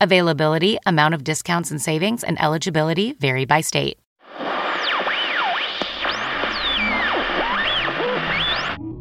[0.00, 3.98] Availability, amount of discounts and savings, and eligibility vary by state.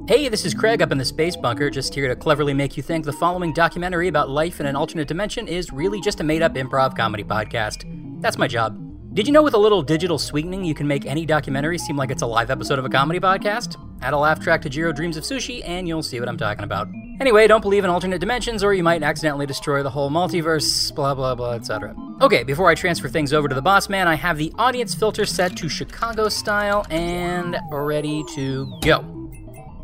[0.09, 2.81] Hey, this is Craig up in the Space Bunker, just here to cleverly make you
[2.81, 6.41] think the following documentary about life in an alternate dimension is really just a made
[6.41, 7.85] up improv comedy podcast.
[8.19, 8.88] That's my job.
[9.19, 12.09] Did you know with a little digital sweetening, you can make any documentary seem like
[12.09, 13.75] it's a live episode of a comedy podcast?
[14.01, 16.63] Add a laugh track to Jiro Dreams of Sushi, and you'll see what I'm talking
[16.63, 16.87] about.
[17.19, 21.13] Anyway, don't believe in alternate dimensions, or you might accidentally destroy the whole multiverse, blah
[21.13, 21.93] blah blah, etc.
[22.21, 25.25] Okay, before I transfer things over to the boss man, I have the audience filter
[25.25, 29.03] set to Chicago style and ready to go.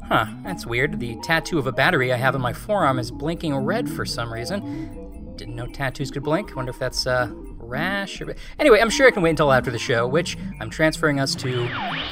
[0.07, 0.97] Huh, that's weird.
[0.97, 4.31] The tattoo of a battery I have on my forearm is blinking red for some
[4.31, 5.35] reason.
[5.35, 6.55] Didn't know tattoos could blink.
[6.55, 7.29] Wonder if that's uh,
[7.65, 8.35] rash or.
[8.59, 11.65] Anyway, I'm sure I can wait until after the show, which I'm transferring us to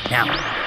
[0.10, 0.64] now.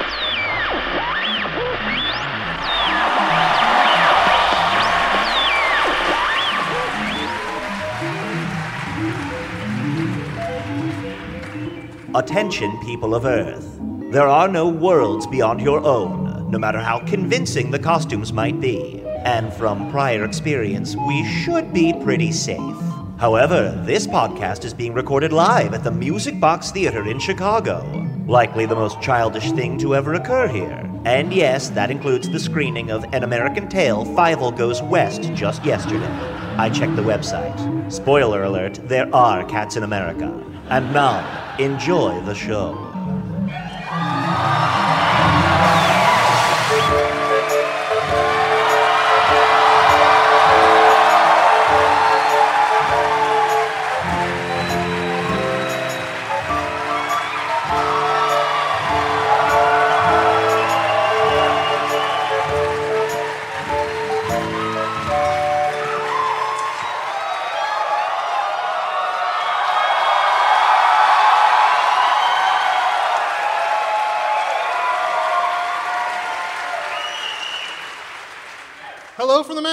[12.14, 13.78] Attention, people of Earth.
[14.10, 19.02] There are no worlds beyond your own, no matter how convincing the costumes might be.
[19.26, 22.85] And from prior experience, we should be pretty safe.
[23.18, 27.80] However, this podcast is being recorded live at the Music Box Theater in Chicago.
[28.26, 30.82] Likely the most childish thing to ever occur here.
[31.06, 36.12] And yes, that includes the screening of An American Tail Fievel Goes West just yesterday.
[36.58, 37.90] I checked the website.
[37.90, 40.44] Spoiler alert, there are cats in America.
[40.68, 42.85] And now, enjoy the show.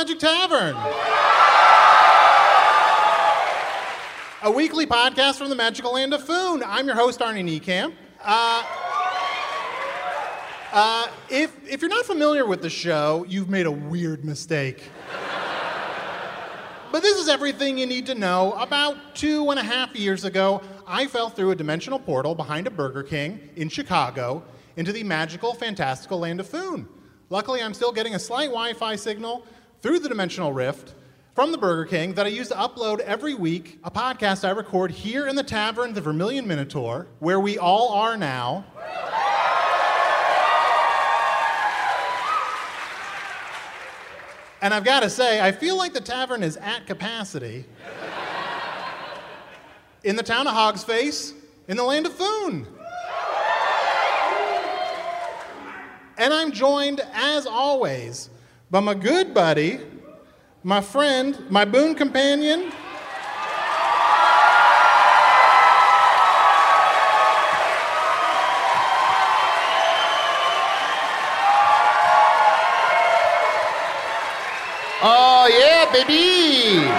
[0.03, 0.75] Magic Tavern.
[4.43, 6.61] A weekly podcast from the magical land of Foon.
[6.61, 7.93] I'm your host, Arnie Niekamp.
[8.21, 8.63] Uh,
[10.73, 14.89] uh, if, if you're not familiar with the show, you've made a weird mistake.
[16.91, 18.51] But this is everything you need to know.
[18.59, 22.71] About two and a half years ago, I fell through a dimensional portal behind a
[22.71, 24.43] Burger King in Chicago
[24.75, 26.89] into the magical, fantastical land of Foon.
[27.29, 29.45] Luckily, I'm still getting a slight Wi Fi signal
[29.83, 30.93] through the dimensional rift
[31.35, 34.91] from the Burger King that I use to upload every week a podcast I record
[34.91, 38.63] here in the tavern, the Vermilion Minotaur, where we all are now.
[44.61, 47.65] And I've got to say, I feel like the tavern is at capacity.
[50.05, 51.33] in the town of Hog's Face,
[51.67, 52.65] in the land of Foon.
[56.17, 58.29] And I'm joined, as always,
[58.73, 59.79] but my good buddy,
[60.63, 62.71] my friend, my boon companion,
[75.05, 76.89] Oh, yeah, baby.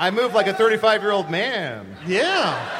[0.00, 1.84] I move like a 35 year old man.
[2.06, 2.77] Yeah.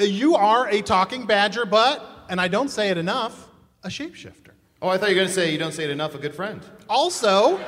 [0.00, 3.48] You are a talking badger, but, and I don't say it enough,
[3.82, 4.50] a shapeshifter.
[4.80, 6.34] Oh, I thought you were going to say you don't say it enough, a good
[6.34, 6.60] friend.
[6.88, 7.60] Also,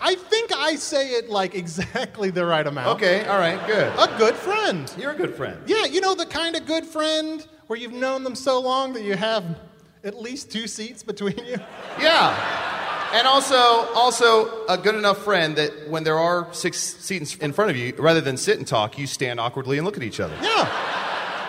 [0.00, 2.96] I think I say it like exactly the right amount.
[2.96, 3.92] Okay, all right, good.
[3.98, 4.92] A good friend.
[4.98, 5.60] You're a good friend.
[5.66, 9.02] Yeah, you know the kind of good friend where you've known them so long that
[9.02, 9.58] you have
[10.04, 11.56] at least two seats between you?
[12.00, 12.34] Yeah.
[13.12, 17.70] And also, also a good enough friend that when there are six seats in front
[17.70, 20.34] of you, rather than sit and talk, you stand awkwardly and look at each other.
[20.42, 20.68] Yeah.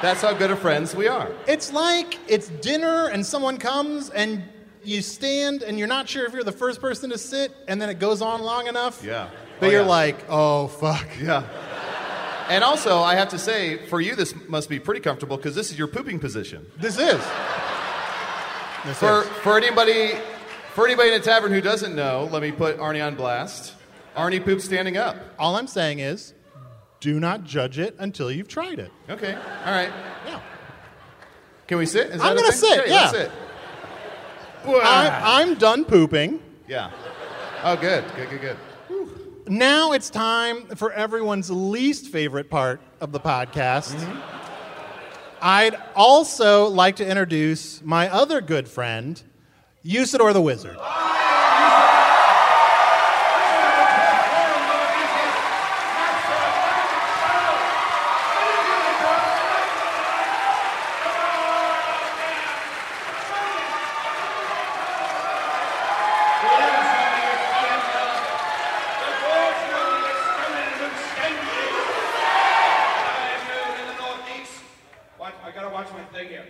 [0.01, 1.29] That's how good of friends we are.
[1.47, 4.41] It's like it's dinner and someone comes and
[4.85, 7.89] you stand and you're not sure if you're the first person to sit and then
[7.89, 9.03] it goes on long enough.
[9.03, 9.27] Yeah.
[9.59, 9.87] But Oh, you're yeah.
[9.87, 11.05] like, oh, fuck.
[11.21, 11.43] Yeah.
[12.49, 15.69] And also, I have to say, for you, this must be pretty comfortable because this
[15.69, 16.65] is your pooping position.
[16.77, 17.19] This is.
[18.85, 19.27] This For, is.
[19.43, 20.13] for anybody,
[20.79, 23.73] for anybody in a tavern who doesn't know, let me put Arnie on blast.
[24.15, 25.17] Arnie poops standing up.
[25.37, 26.33] All I'm saying is,
[27.01, 28.89] do not judge it until you've tried it.
[29.09, 29.33] Okay.
[29.33, 29.91] All right.
[30.25, 30.39] Yeah.
[31.67, 32.11] Can we sit?
[32.11, 32.95] Is I'm gonna sit, Okay, yeah.
[32.95, 33.31] Let's sit.
[34.65, 36.41] I, I'm done pooping.
[36.65, 36.91] Yeah.
[37.61, 38.05] Oh, good.
[38.15, 38.29] Good.
[38.29, 38.41] Good.
[38.87, 39.49] Good.
[39.49, 43.95] Now it's time for everyone's least favorite part of the podcast.
[43.95, 44.19] Mm-hmm.
[45.41, 49.21] I'd also like to introduce my other good friend,
[49.85, 50.77] Usidore the Wizard.
[75.49, 76.45] I gotta watch my thing here.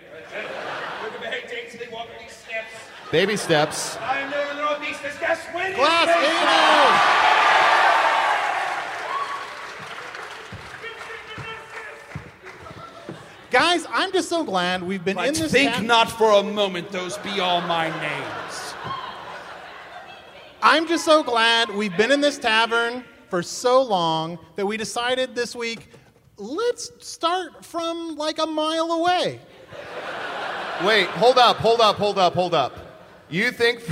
[1.04, 2.74] Look at the hey, Daisy, walk up these steps.
[3.30, 3.96] Baby steps.
[3.98, 5.04] I am the Northeast.
[5.04, 5.76] This guest win.
[5.76, 6.90] Glass Anal!
[13.52, 15.52] Guys, I'm just so glad we've been in this.
[15.52, 18.74] think town- not for a moment those be all my names.
[20.64, 25.36] I'm just so glad we've been in this tavern for so long that we decided
[25.36, 25.92] this week,
[26.38, 29.40] let's start from like a mile away.
[30.84, 31.06] Wait.
[31.10, 31.58] Hold up.
[31.58, 31.98] Hold up.
[31.98, 32.34] Hold up.
[32.34, 32.89] Hold up.
[33.30, 33.84] You think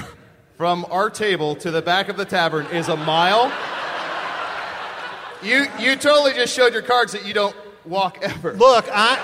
[0.55, 3.51] from our table to the back of the tavern is a mile?
[5.43, 7.55] You you totally just showed your cards that you don't
[7.85, 8.53] walk ever.
[8.53, 9.15] Look, I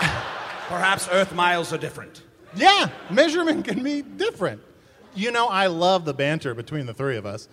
[0.68, 2.22] Perhaps Earth miles are different.
[2.54, 4.62] yeah, measurement can be different.
[5.14, 7.48] You know, I love the banter between the three of us.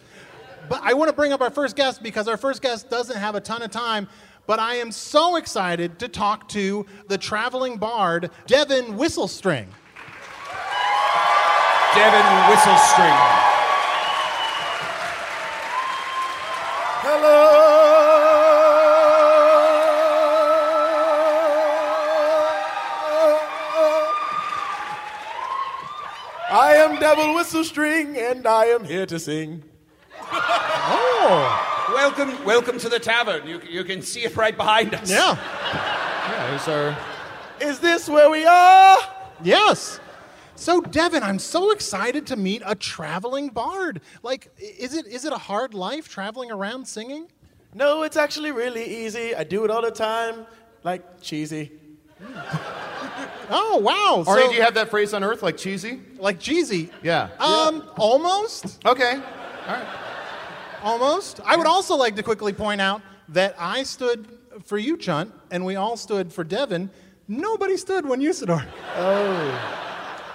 [0.69, 3.35] But I want to bring up our first guest because our first guest doesn't have
[3.35, 4.07] a ton of time.
[4.47, 9.67] But I am so excited to talk to the traveling bard, Devan Whistlestring.
[11.95, 13.17] Devan Whistlestring.
[17.01, 17.47] Hello.
[26.51, 29.63] I am Devil Whistlestring, and I am here to sing.
[30.31, 31.65] oh.
[31.93, 33.47] Welcome, welcome to the tavern.
[33.47, 35.09] You, you can see it right behind us.
[35.09, 35.35] Yeah.
[35.35, 36.97] Yeah, there's our-
[37.59, 38.97] Is this where we are?
[39.43, 39.99] Yes.
[40.59, 44.01] So Devan, I'm so excited to meet a traveling bard.
[44.23, 47.27] Like, is it is it a hard life traveling around singing?
[47.73, 49.33] No, it's actually really easy.
[49.33, 50.45] I do it all the time,
[50.83, 51.71] like cheesy.
[53.51, 54.23] Oh wow!
[54.27, 56.01] Arnie, So, do you have that phrase on Earth like cheesy?
[56.19, 56.91] like cheesy?
[57.01, 57.29] Yeah.
[57.39, 59.13] Um, almost, Okay.
[59.15, 59.87] All right.
[60.83, 61.39] almost.
[61.43, 64.27] I would also like to quickly point out that I stood
[64.63, 66.91] for you, Chunt, and we all stood for Devan.
[67.27, 68.61] Nobody stood when you stood.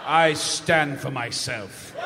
[0.07, 1.97] I stand for myself.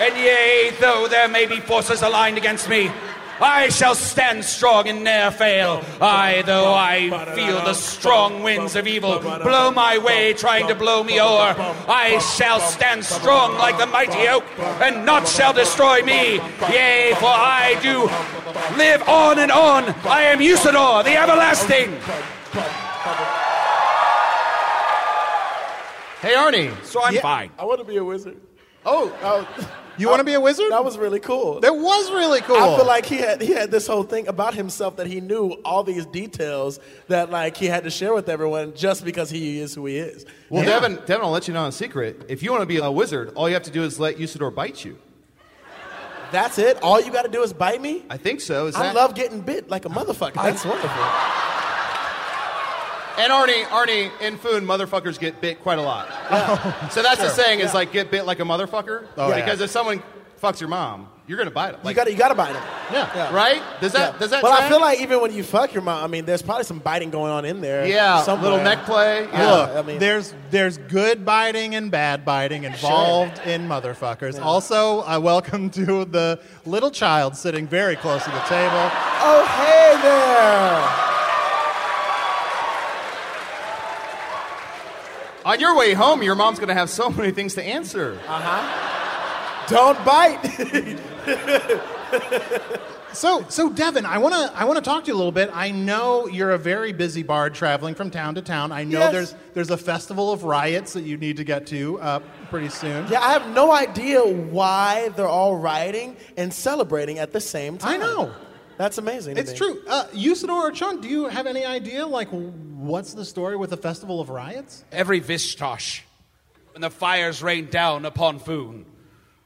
[0.00, 2.90] And yea, though there may be forces aligned against me,
[3.38, 5.82] I shall stand strong and ne'er fail.
[6.00, 11.04] I, though I feel the strong winds of evil blow my way, trying to blow
[11.04, 11.54] me o'er,
[11.86, 14.44] I shall stand strong like the mighty oak,
[14.80, 16.34] and naught shall destroy me.
[16.70, 18.04] Yea, for I do
[18.76, 19.84] live on and on.
[20.04, 21.98] I am Usidore, the everlasting.
[26.20, 26.72] Hey, Arnie.
[26.84, 27.20] So I'm Yeah.
[27.22, 27.50] fine.
[27.58, 28.36] I want to be a wizard.
[28.84, 29.46] Oh, Oh,
[29.98, 30.70] You want to be a wizard?
[30.70, 31.60] that was really cool.
[31.60, 32.56] that was really cool.
[32.56, 35.50] I feel like he had he had this whole thing about himself that he knew
[35.64, 39.74] all these details that like he had to share with everyone just because he is
[39.74, 40.24] who he is.
[40.48, 40.80] well, Yeah.
[40.80, 42.22] Devan, Devan, I'll let you know a secret.
[42.28, 44.54] If you want to be a wizard, all you have to do is let Usidore
[44.54, 44.96] bite you.
[46.32, 46.78] That's it.
[46.82, 48.04] All you got to do is bite me.
[48.08, 48.66] I think so.
[48.68, 48.94] Is I that?
[48.94, 50.34] love getting bit like a motherfucker.
[50.34, 51.04] That's wonderful.
[53.20, 56.08] And Arnie, Arnie, in Foon, motherfuckers get bit quite a lot.
[56.32, 59.06] Oh, so that's the saying is like get bit like a motherfucker.
[59.16, 59.34] Oh, yeah.
[59.36, 60.02] because if someone
[60.40, 61.80] fucks your mom, You're gonna bite them.
[61.86, 62.62] you got you got to bite them.
[62.92, 63.34] Yeah.
[63.34, 63.60] right?
[63.80, 64.18] Does that Yeah.
[64.18, 64.42] does that?
[64.42, 66.78] Well, I feel like even when you fuck your mom, I mean, there's probably some
[66.78, 67.84] biting going on in there.
[67.86, 69.24] yeah, Some little neck play.
[69.32, 69.50] Yeah.
[69.50, 74.40] Look, I mean- there's there's good biting and bad biting involved in motherfuckers.
[74.42, 78.90] Also, I welcome to the little child sitting very close to the table.
[79.22, 81.09] Oh, hey there.
[85.44, 88.18] On your way home, your mom's gonna have so many things to answer.
[88.28, 89.66] Uh huh.
[89.68, 90.40] Don't bite.
[93.12, 95.50] So, so Devan, I want to I want to talk to you a little bit.
[95.52, 98.70] I know you're a very busy bard traveling from town to town.
[98.70, 99.12] I know Yes.
[99.12, 102.20] there's there's a festival of riots that you need to get to uh,
[102.50, 103.08] pretty soon.
[103.10, 107.94] yeah, I have no idea why they're all rioting and celebrating at the same time.
[108.00, 108.32] I know.
[108.80, 109.36] That's amazing.
[109.36, 109.78] It's true.
[109.86, 113.76] Uh, Usidore or Chunt, do you have any idea like what's the story with the
[113.76, 114.86] festival of riots?
[114.90, 116.00] Every Vistosh,
[116.72, 118.86] when the fires rain down upon Foon,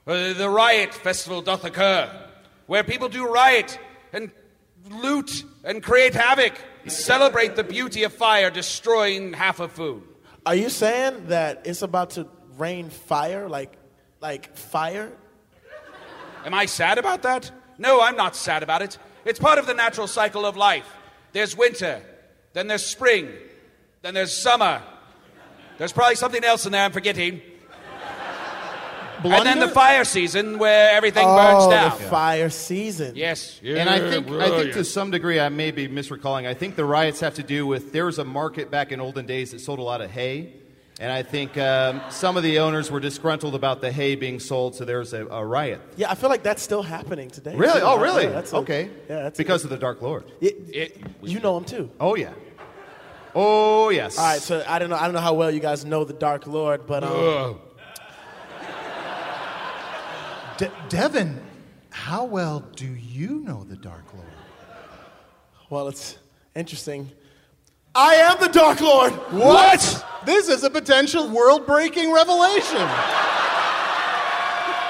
[0.07, 2.09] uh, the riot festival doth occur,
[2.67, 3.77] where people do riot
[4.13, 4.31] and
[4.89, 6.53] loot and create havoc,
[6.87, 10.05] celebrate the beauty of fire destroying half of Foon.
[10.47, 13.73] Are you saying that it's about to rain fire, like,
[14.21, 15.11] like fire?
[16.47, 17.51] Am I sad about that?
[17.79, 18.97] No, I'm not sad about it.
[19.25, 20.91] It's part of the natural cycle of life.
[21.33, 22.03] There's winter,
[22.53, 23.31] then there's spring,
[24.03, 24.83] then there's summer.
[25.79, 27.41] There's probably something else in there I'm forgetting.
[29.23, 31.99] And then the fire season where everything burns oh, down.
[31.99, 33.17] the fire season.
[33.17, 33.61] Yes.
[33.65, 36.47] And I think I think to some degree I may be misrecalling.
[36.47, 39.25] I think the riots have to do with there was a market back in olden
[39.25, 40.53] days that sold a lot of hay,
[41.01, 44.75] and I think um, some of the owners were disgruntled about the hay being sold,
[44.77, 45.81] so there was a, a riot.
[45.97, 47.55] Yeah, I feel like that's still happening today.
[47.57, 47.81] Really?
[47.81, 47.87] too.
[47.87, 48.25] Oh, really?
[48.25, 48.91] Yeah, that's a- okay.
[49.09, 50.25] Yeah, that's because of the Dark Lord.
[50.41, 51.91] It- It- you know him too.
[51.99, 52.33] Oh yeah.
[53.35, 54.17] Oh yes.
[54.19, 54.97] All right, so I don't know.
[54.97, 57.59] I don't know how well you guys know the Dark Lord, but um,
[60.57, 61.39] De- Devan,
[61.91, 64.27] how well do you know the Dark Lord?
[65.71, 66.17] well, it's
[66.55, 67.11] interesting.
[67.95, 69.13] I am the Dark Lord.
[69.31, 70.05] What?
[70.27, 72.89] This is a potential world-breaking revelation.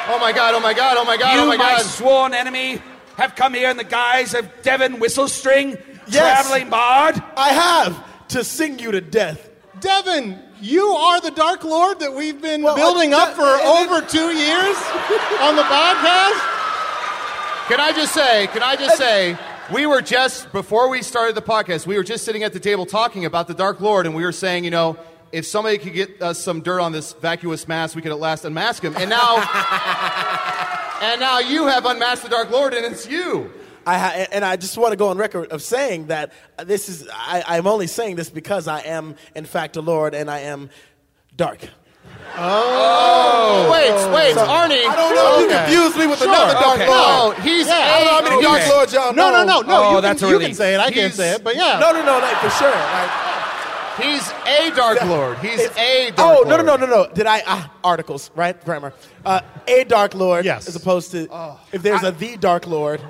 [0.07, 0.55] Oh my God!
[0.55, 0.97] Oh my God!
[0.99, 1.35] Oh my God!
[1.35, 1.83] you, oh my my God!
[1.83, 2.81] sworn enemy,
[3.17, 6.47] have come here in the guise of Devan Whistlestring, Yes.
[6.47, 7.23] traveling bard.
[7.37, 9.51] I have to sing you to death.
[9.81, 13.83] Devan, you are the Dark Lord that we've been Well, building uh, up for uh,
[13.83, 14.77] over two years
[15.41, 16.41] on the podcast.
[17.69, 18.47] Can I just say?
[18.49, 19.37] Can I just say?
[19.73, 21.87] We were just before we started the podcast.
[21.87, 24.33] We were just sitting at the table talking about the Dark Lord, and we were
[24.33, 24.99] saying, you know,
[25.33, 28.44] if somebody could get us some dirt on this vacuous mass, we could at last
[28.44, 28.94] unmask him.
[28.94, 29.37] And now,
[31.00, 33.50] and now you have unmasked the Dark Lord, and it's you.
[33.87, 37.09] I ha- and I just want to go on record of saying that this is.
[37.11, 40.68] I, I'm only saying this because I am, in fact, a Lord, and I am
[41.35, 41.61] dark.
[42.37, 44.85] Oh, wait, wait, Arnie.
[44.87, 45.38] I don't know.
[45.38, 45.57] You Okay.
[45.64, 46.88] confused me with Sure, another Dark okay.
[46.88, 47.38] Lord.
[47.38, 48.45] No, he's Yeah, a I don't know how many okay.
[48.45, 49.45] Dark Lords y'all No, know.
[49.45, 49.85] no, no, no.
[49.85, 50.57] Oh, you, that's can, you can relief.
[50.57, 50.81] say it.
[50.81, 51.78] I can't He's- say it, but yeah.
[51.78, 52.71] No, no, no, like for sure.
[52.71, 53.11] Like,
[54.02, 55.38] He's a Dark Lord.
[55.38, 56.47] He's It's- a Dark Lord.
[56.49, 56.66] oh Lord.
[56.66, 57.14] no no no no no!
[57.14, 58.93] Did I ah, articles right grammar?
[59.25, 60.66] Uh, a Dark Lord, Yes.
[60.66, 61.28] as opposed to
[61.71, 63.00] if there's a the Dark Lord.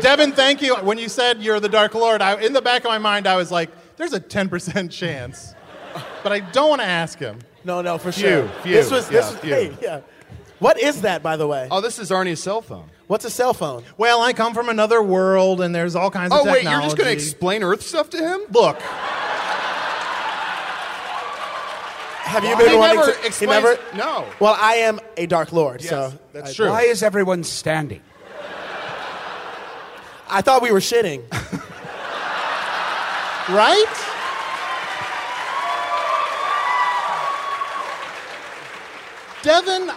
[0.00, 0.76] Devin, thank you.
[0.76, 3.34] When you said you're the Dark Lord, I, in the back of my mind, I
[3.34, 5.52] was like, "There's a 10% chance,"
[6.22, 7.40] but I don't want to ask him.
[7.64, 8.48] No no for Few, sure.
[8.62, 9.54] few, This was this yeah, was few.
[9.54, 10.00] hey, yeah.
[10.60, 11.68] What is that by the way?
[11.70, 12.88] Oh, this is Arnie's cell phone.
[13.06, 13.82] What's a cell phone?
[13.96, 16.80] Well, I come from another world, and there's all kinds Oh of Oh wait, you're
[16.82, 18.40] just going to explain Earth stuff to him?
[18.52, 18.80] Look,
[22.22, 23.18] Have you He been wanting never to?
[23.20, 23.78] He explains never.
[23.96, 24.24] No.
[24.38, 26.68] Well, I am a Dark Lord, so that's I, true.
[26.68, 28.00] Why is everyone standing?
[30.28, 31.22] I thought we were shitting.
[33.48, 33.86] right?
[39.42, 39.88] Devan,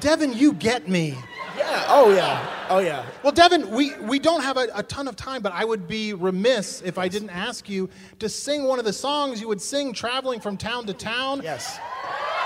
[0.00, 1.16] Devan, you get me.
[1.56, 1.84] yeah.
[1.88, 2.66] Oh yeah.
[2.68, 3.04] Oh yeah.
[3.22, 6.12] Well, Devan, we, we don't have a, a ton of time, but I would be
[6.14, 7.88] remiss if I didn't ask you
[8.18, 11.40] to sing one of the songs you would sing traveling from town to town.
[11.42, 11.78] Yes.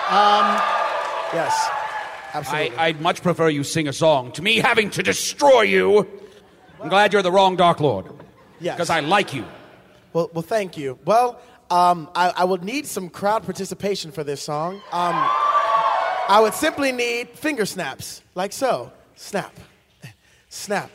[0.08, 0.60] Um.
[1.32, 1.68] Yes.
[2.34, 2.76] Absolutely.
[2.76, 6.08] I, I'd much prefer you sing a song to me having to destroy you.
[6.82, 8.06] I'm glad you're the wrong Dark Lord.
[8.60, 8.76] Yes.
[8.76, 9.44] Because I like you.
[10.12, 10.98] Well, well, thank you.
[11.04, 11.40] Well,
[11.70, 14.80] um, I, I would need some crowd participation for this song.
[14.92, 15.28] Um,
[16.28, 18.90] I would simply need finger snaps, like so.
[19.16, 19.52] Snap,
[20.48, 20.90] snap,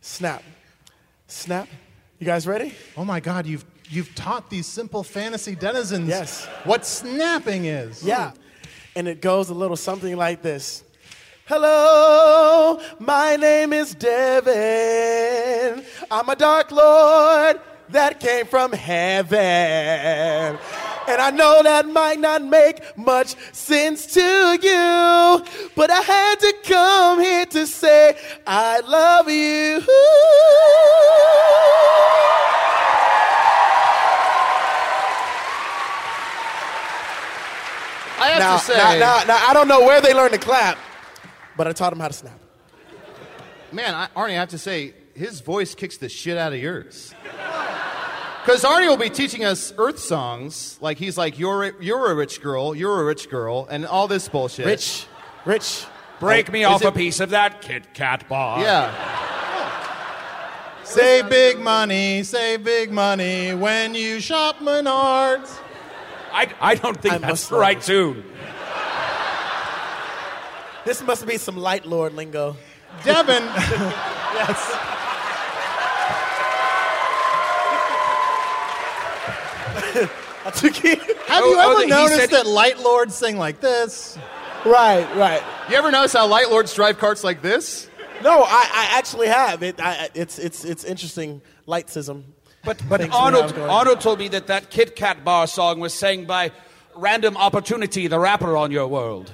[0.00, 0.42] snap,
[1.26, 1.68] snap.
[2.18, 2.74] You guys ready?
[2.96, 6.46] Oh my God, you've, you've taught these simple fantasy denizens Yes.
[6.64, 8.02] what snapping is.
[8.02, 8.32] Yeah.
[8.96, 10.82] And it goes a little something like this.
[11.46, 15.84] Hello, my name is Devan.
[16.10, 19.38] I'm a dark lord that came from heaven.
[19.40, 26.54] And I know that might not make much sense to you, but I had to
[26.64, 28.16] come here to say
[28.46, 29.82] I love you.
[38.20, 40.38] I have Now, to say, now, now, now, I don't know where they learned to
[40.40, 40.76] clap,
[41.56, 42.38] but I taught them how to snap.
[43.70, 47.12] man, I, Arnie, I have to say, his voice kicks the shit out of yours.
[48.44, 52.14] Because Arnie will be teaching us Earth songs, like he's like, "You're a, you're a
[52.14, 54.64] rich girl, you're a rich girl," and all this bullshit.
[54.64, 55.06] Rich,
[55.44, 55.84] rich.
[56.20, 58.60] Break me off it- a piece of that Kit Kat bar.
[58.62, 58.94] Yeah.
[60.84, 65.54] Save big money, save big money when you shop Menards.
[66.32, 68.24] I, I don't think I that's the right love tune.
[70.86, 72.56] This must be some light lord lingo.
[73.02, 73.44] Devan.
[74.34, 74.97] yes.
[80.44, 80.60] That's.
[80.60, 84.18] Have Oh, you oh, ever that he noticed said- that light lords sing like this?
[84.64, 85.42] right, right.
[85.70, 87.88] You ever notice how light lords drive carts like this?
[88.22, 89.62] No, I, I actually have.
[89.62, 92.24] It, I, it's, it's, it's interesting lightsism.
[92.64, 93.70] But, but things Arnold, have.
[93.70, 96.50] Arnold told me that that Kit Kat bar song was sang by
[96.96, 99.32] Random Opportunity, the rapper on your world.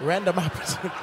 [0.00, 0.94] Random opportunity.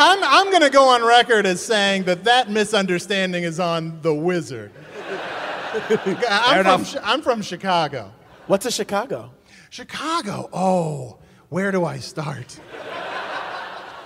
[0.00, 4.14] I'm, I'm going to go on record as saying that that misunderstanding is on the
[4.14, 4.70] wizard.
[6.30, 8.12] I'm, from, I'm from Chicago.
[8.46, 9.32] What's a Chicago?
[9.70, 12.60] Chicago, oh, where do I start?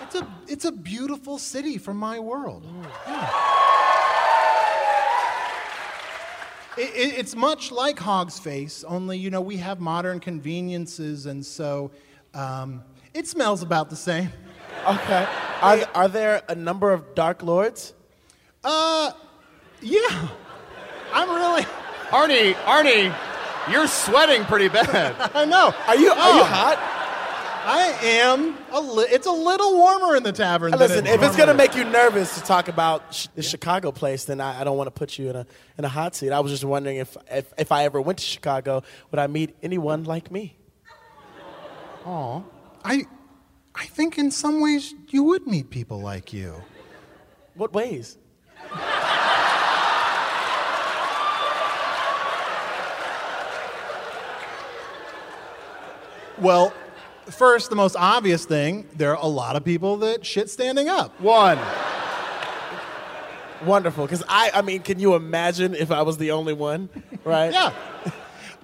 [0.03, 2.67] It's a, it's a beautiful city from my world.
[3.07, 3.31] Yeah.
[6.79, 11.45] It, it- it's much like Hog's Face, only, you know, we have modern conveniences, and
[11.45, 11.91] so
[12.33, 12.83] um,
[13.13, 14.31] it smells about the same.
[14.87, 15.27] Okay.
[15.61, 17.95] Are, are there a number of dark lords?
[18.65, 19.13] Uh,
[19.81, 20.29] yeah.
[21.13, 21.63] I'm really,
[22.09, 23.15] Arnie, Arnie,
[23.71, 25.15] you're sweating pretty bad.
[25.35, 25.75] I know.
[25.87, 26.79] Are you, are you hot?
[27.65, 28.57] I am.
[28.73, 30.73] A li- it's a little warmer in the tavern.
[30.73, 33.93] than Listen, it if it's gonna make you nervous to talk about sh- the Chicago
[33.93, 35.47] place, then I, I don't want to put you in a
[35.79, 36.33] in a hot seat.
[36.33, 39.55] I was just wondering if, if if I ever went to Chicago, would I meet
[39.63, 40.57] anyone like me?
[42.05, 42.43] Aw.
[42.85, 43.07] I,
[43.75, 46.63] I think in some ways you would meet people like you.
[47.55, 48.19] What ways?
[56.39, 56.73] Well,
[57.31, 61.21] first, the most obvious thing, there are a lot of people that shit standing up.
[61.21, 61.59] One.
[63.65, 66.89] Wonderful, because I I mean, can you imagine if I was the only one?
[67.25, 67.53] Right?
[67.53, 67.73] Yeah.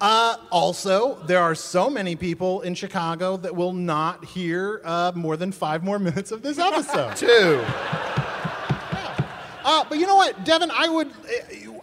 [0.01, 5.37] Uh, also, there are so many people in Chicago that will not hear uh, more
[5.37, 7.17] than five more minutes of this episode.
[7.17, 7.61] Two.
[9.65, 10.71] Uh, but you know what, Devan?
[10.71, 11.11] I would.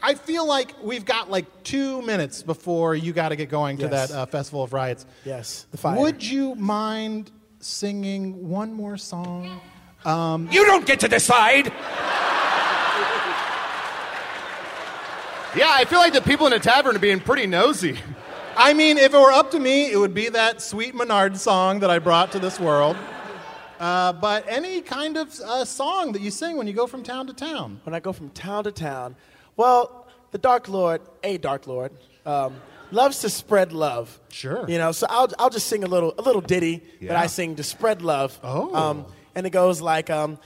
[0.02, 3.84] I feel like we've got like two minutes before you got to get going to
[3.88, 4.10] Yes.
[4.10, 5.06] that uh, Festival of Riots.
[5.24, 5.66] Yes.
[5.72, 6.00] The fire.
[6.00, 9.60] Would you mind singing one more song?
[10.06, 11.72] You don't get to decide.
[15.56, 17.98] Yeah, I feel like the people in the tavern are being pretty nosy.
[18.58, 21.80] I mean, if it were up to me, it would be that sweet Menard song
[21.80, 22.98] that I brought to this world.
[23.80, 27.28] Uh, but any kind of uh, song that you sing when you go from town
[27.28, 27.80] to town.
[27.84, 29.16] when I go from town to town.
[29.56, 31.94] Well, the Dark Lord, a Dark Lord,
[32.26, 32.56] um,
[32.92, 34.20] loves to spread love.
[34.32, 34.66] Sure.
[34.68, 37.56] You know, so I'll, I'll just sing a little a little ditty that I sing
[37.56, 38.38] to spread love.
[38.44, 38.76] Oh.
[38.76, 40.38] Um, and it goes like, um,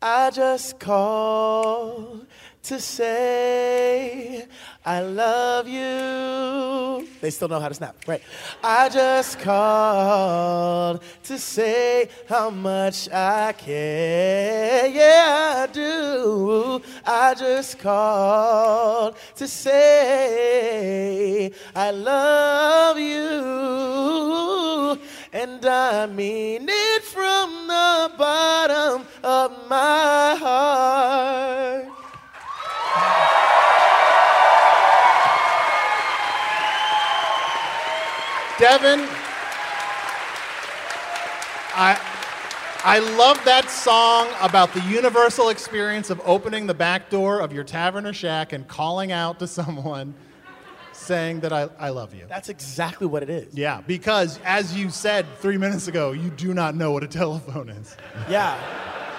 [0.00, 2.20] I just call
[2.64, 4.46] to say
[4.86, 7.08] I love you.
[7.20, 8.22] They still know how to snap, right?
[8.62, 14.86] I just called to say how much I care.
[14.86, 16.82] Yeah, I do.
[17.06, 25.00] I just called to say I love you.
[25.32, 31.93] And I mean it from the bottom of my heart.
[38.58, 39.06] Devan,
[41.74, 42.00] I,
[42.84, 47.64] I love that song about the universal experience of opening the back door of your
[47.64, 50.14] tavern or shack and calling out to someone
[50.92, 52.26] saying that I, I love you.
[52.28, 53.52] That's exactly what it is.
[53.54, 57.68] Yeah, because as you said three minutes ago, you do not know what a telephone
[57.68, 57.96] is.
[58.30, 58.56] Yeah.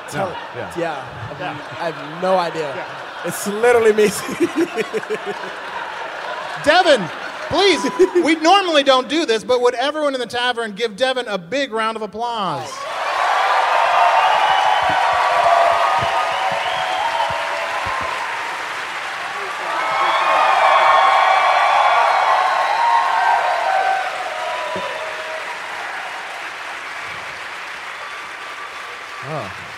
[0.10, 0.74] Tell yeah.
[0.78, 0.94] yeah.
[0.94, 3.05] I, have, I have no idea.
[3.26, 4.08] It's literally me.
[6.64, 7.10] Devan,
[7.48, 11.38] please, we normally don't do this, but would everyone in the tavern give Devan a
[11.38, 12.72] big round of applause?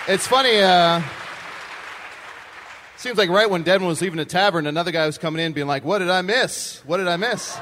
[0.10, 0.60] It's funny.
[0.60, 1.02] Uh,
[2.98, 5.68] seems like right when Devan was leaving the tavern, another guy was coming in, being
[5.68, 6.82] like, "What did I miss?
[6.86, 7.58] What did I miss?"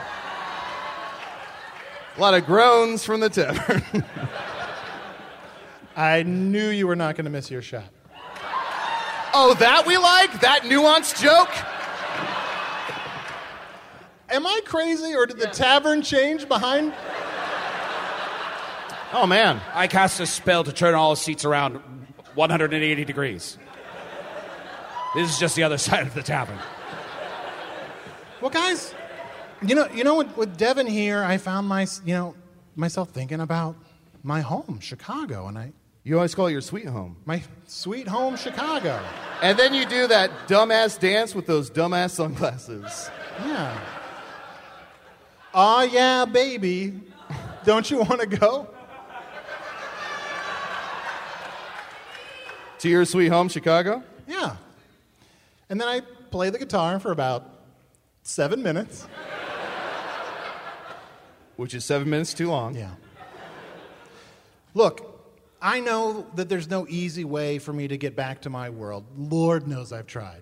[2.17, 3.83] A lot of groans from the tavern.
[5.97, 7.85] I knew you were not going to miss your shot.
[9.33, 11.49] oh, that we like that nuanced joke.
[14.29, 16.93] Am I crazy, or did the tavern change behind?
[19.13, 21.79] Oh man, I cast a spell to turn all seats around
[22.33, 23.57] 180 degrees.
[25.15, 26.59] This is just the other side of the tavern.
[28.41, 28.93] Well, guys,
[29.65, 32.35] you know, you know, with, with Devan here, I found my, you know,
[32.75, 33.75] myself thinking about
[34.23, 35.71] my home, Chicago, and I,
[36.03, 39.01] you always call it your sweet home, my sweet home, Chicago.
[39.41, 43.09] and then you do that dumbass dance with those dumbass sunglasses.
[43.39, 43.79] Yeah.
[45.53, 46.99] Aw, yeah, baby.
[47.63, 48.67] Don't you want to go?
[52.79, 54.03] To your sweet home, Chicago.
[54.27, 54.57] Yeah.
[55.69, 56.01] And then I
[56.31, 57.49] play the guitar for about
[58.23, 59.07] seven minutes.
[61.55, 62.75] Which is seven minutes too long.
[62.75, 62.91] Yeah.
[64.73, 65.15] Look,
[65.61, 69.05] I know that there's no easy way for me to get back to my world.
[69.17, 70.41] Lord knows I've tried.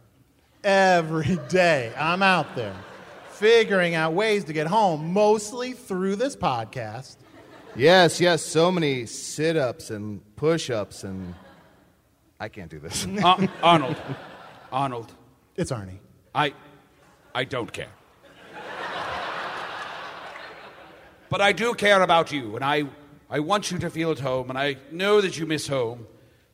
[0.63, 2.75] Every day I'm out there
[3.33, 7.17] figuring out ways to get home, mostly through this podcast.
[7.75, 11.33] Yes, yes, so many sit ups and push ups, and
[12.39, 13.05] I can't do this.
[13.05, 13.97] Uh, Arnold.
[14.73, 15.13] Arnold.
[15.55, 15.99] It's Arnie.
[16.33, 16.53] I,
[17.33, 17.93] I don't care.
[21.29, 22.83] But I do care about you, and I,
[23.29, 26.07] I want you to feel at home, and I know that you miss home.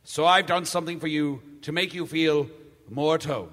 [0.04, 2.50] So I've done something for you to make you feel
[2.90, 3.52] more at home.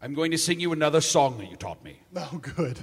[0.00, 2.00] I'm going to sing you another song that you taught me.
[2.16, 2.78] Oh, good.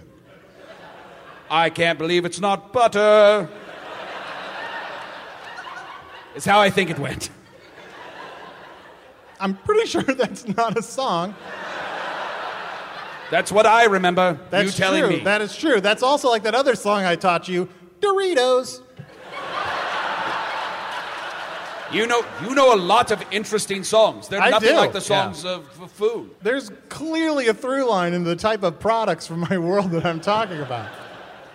[1.49, 3.49] I can't believe it's not butter.
[6.35, 7.29] It's how I think it went.
[9.43, 11.35] I'm pretty sure that's not a song.
[13.29, 14.39] That's what I remember.
[14.49, 15.17] That's you telling true.
[15.17, 15.23] me.
[15.23, 15.81] That is true.
[15.81, 17.67] That's also like that other song I taught you,
[17.99, 18.81] Doritos.
[21.91, 24.27] You know, you know a lot of interesting songs.
[24.27, 24.75] They're I nothing do.
[24.75, 26.31] like the songs of, of food.
[26.41, 30.19] There's clearly a through line in the type of products from my world that I'm
[30.21, 30.89] talking about.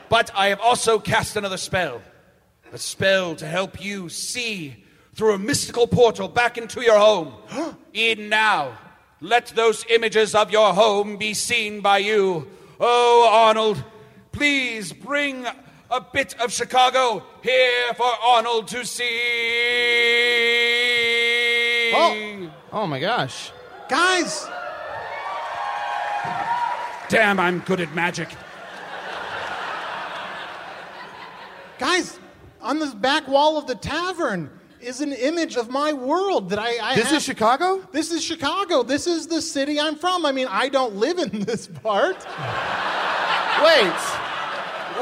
[0.08, 2.02] But I have also cast another spell.
[2.72, 4.84] A spell to help you see
[5.18, 7.34] through a mystical portal back into your home.
[7.92, 8.78] Even now,
[9.20, 12.46] let those images of your home be seen by you.
[12.78, 13.82] Oh, Arnold,
[14.30, 15.44] please bring
[15.90, 19.04] a bit of Chicago here for Arnold to see.
[21.92, 22.52] Oh.
[22.74, 23.50] oh my gosh.
[23.88, 24.48] Guys,
[27.08, 28.28] Damn, I'm good at magic.
[31.80, 32.20] guys,
[32.60, 36.78] on the back wall of the tavern is an image of my world that I,
[36.92, 37.16] I This have.
[37.18, 37.86] is Chicago?
[37.92, 38.82] This is Chicago.
[38.82, 40.24] This is the city I'm from.
[40.24, 42.16] I mean, I don't live in this part.
[43.64, 43.92] Wait.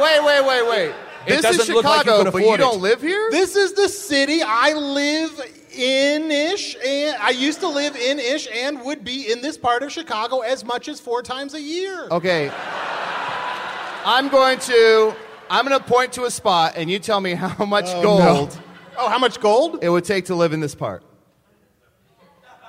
[0.01, 0.95] Wait, wait, wait, wait.
[1.27, 2.59] It This is doesn't look like you Chicago, but you it.
[2.59, 3.29] don't live here?
[3.31, 5.41] This is the city I live
[5.75, 9.83] in ish, and I used to live in ish and would be in this part
[9.83, 12.07] of Chicago as much as four times a year.
[12.11, 12.51] Okay.
[14.05, 15.15] I'm going to
[15.51, 18.61] I'm going to point to a spot and you tell me how much oh, gold
[18.99, 19.79] Oh, how much gold?
[19.83, 21.03] it would take to live in this part.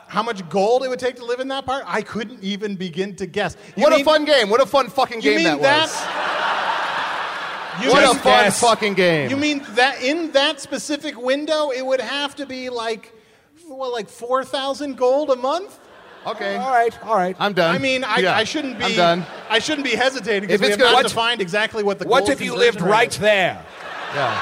[0.08, 1.84] How much gold it would take to live in that part?
[1.86, 3.58] I couldn't even begin to guess.
[3.76, 4.50] You what mean- a fun game.
[4.50, 6.08] What a fun fucking You game mean that was.
[7.84, 8.60] You What mean, a fun guess.
[8.60, 9.30] fucking game.
[9.30, 13.14] you mean that in that specific window, it would have to be like,
[13.68, 15.78] what, like four thousand gold a month?
[16.26, 16.56] okay.
[16.56, 17.36] All right, all right.
[17.40, 17.76] I'm done.
[17.76, 18.86] I mean, I, Yeah, I shouldn't be.
[18.86, 19.26] I'm done.
[19.48, 22.08] I shouldn't be hesitating because we it's have good- not what- defined exactly what the.
[22.08, 23.20] What gold if you lived right is.
[23.20, 23.64] there?
[24.16, 24.42] Yeah.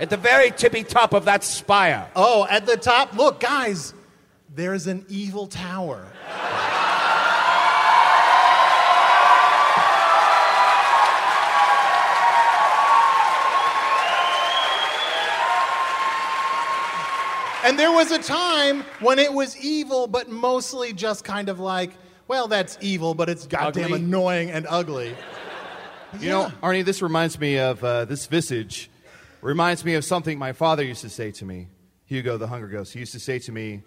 [0.00, 2.08] At the very tippy top of that spire.
[2.16, 3.94] Oh, at the top, look, guys,
[4.54, 6.06] there's an evil tower.
[17.64, 21.92] And there was a time when it was evil, but mostly just kind of like,
[22.26, 23.98] well, that's evil, but it's goddamn Ugly.
[23.98, 25.14] annoying and ugly.
[26.18, 28.90] You know, Arnie, this reminds me of uh, this visage.
[29.42, 31.66] Reminds me of something my father used to say to me.
[32.04, 32.92] Hugo, the Hunger Ghost.
[32.92, 33.82] He used to say to me,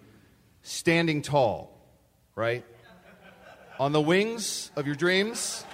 [0.62, 1.80] "Standing tall,
[2.34, 2.62] right,
[3.78, 5.64] on the wings of your dreams,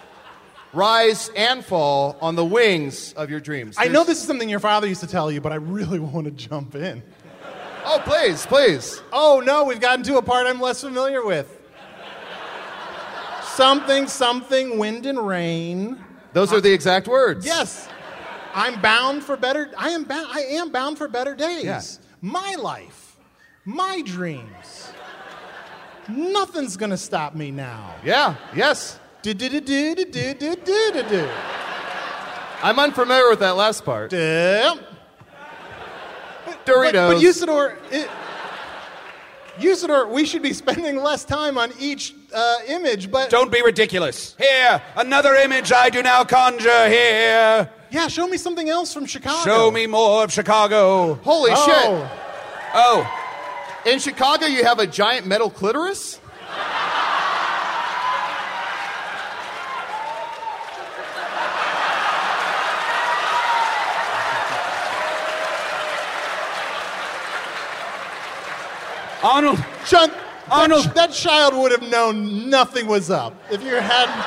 [0.73, 4.61] rise and fall on the wings of your dreams." I know this is something your
[4.61, 7.03] father used to tell you, but I really want to jump in.
[7.85, 9.03] Oh, please, please.
[9.13, 11.59] Oh no, we've gotten to a part I'm less familiar with.
[13.55, 16.03] Something, something, wind and rain.
[16.33, 17.45] Those are the exact words.
[17.45, 17.89] Yes.
[18.55, 19.71] I'm bound for better.
[19.77, 20.29] I am bound.
[20.31, 21.65] I am bound for better days.
[21.65, 21.83] Yeah.
[22.21, 23.17] My life,
[23.65, 24.93] my dreams.
[26.09, 27.97] Nothing's gonna stop me now.
[28.05, 29.01] Yeah, yes.
[29.23, 31.29] Do-do-do-do-do-do-do-do-do.
[32.63, 34.11] I'm unfamiliar with that last part.
[34.11, 34.77] Duh.
[36.65, 36.93] Doritos.
[36.93, 38.09] But, but Usidore, it,
[39.59, 44.35] Usidore, we should be spending less time on each uh, image, but Don't be ridiculous.
[44.39, 47.69] Here, another image I do now conjure here.
[47.93, 49.45] Yeah, show me something else from Chicago.
[49.45, 51.15] Show me more of Chicago.
[51.23, 52.11] Holy Oh, shit.
[52.75, 56.19] Oh, In Chicago, you have a giant metal clitoris?
[69.23, 69.65] Arnold.
[69.87, 70.11] John,
[70.51, 70.85] Arnold.
[70.87, 74.25] That, that child would have known nothing was up if you hadn't.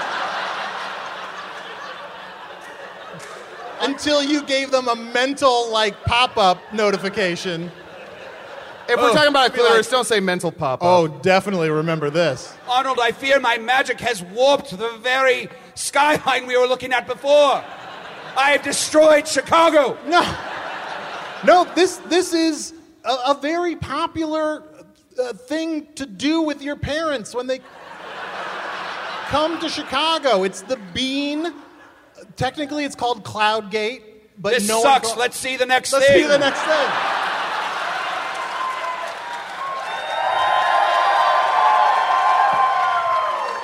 [3.81, 7.71] Until you gave them a mental like pop-up notification.
[8.87, 10.87] If we're Oh, talking about a be like- don't say mental pop up.
[10.87, 12.53] Oh, definitely remember this.
[12.69, 17.63] Arnold, I fear my magic has warped the very skyline we were looking at before.
[18.37, 19.97] I have destroyed Chicago.
[20.05, 20.21] No,
[21.45, 21.63] no.
[21.75, 24.63] This this is a, a very popular
[25.19, 27.61] uh, thing to do with your parents when they
[29.29, 30.43] come to Chicago.
[30.43, 31.53] It's the bean.
[32.35, 34.01] Technically, it's called Cloudgate,
[34.37, 35.15] but This no sucks.
[35.15, 36.01] Let's see the next thing.
[36.01, 36.89] Let's see the next thing.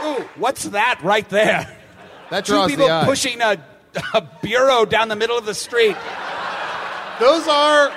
[0.03, 1.77] Ooh, what's that right there?
[2.29, 3.57] that Two people pushing a,
[4.13, 5.97] a bureau down the middle of the street.
[7.19, 7.91] Those are.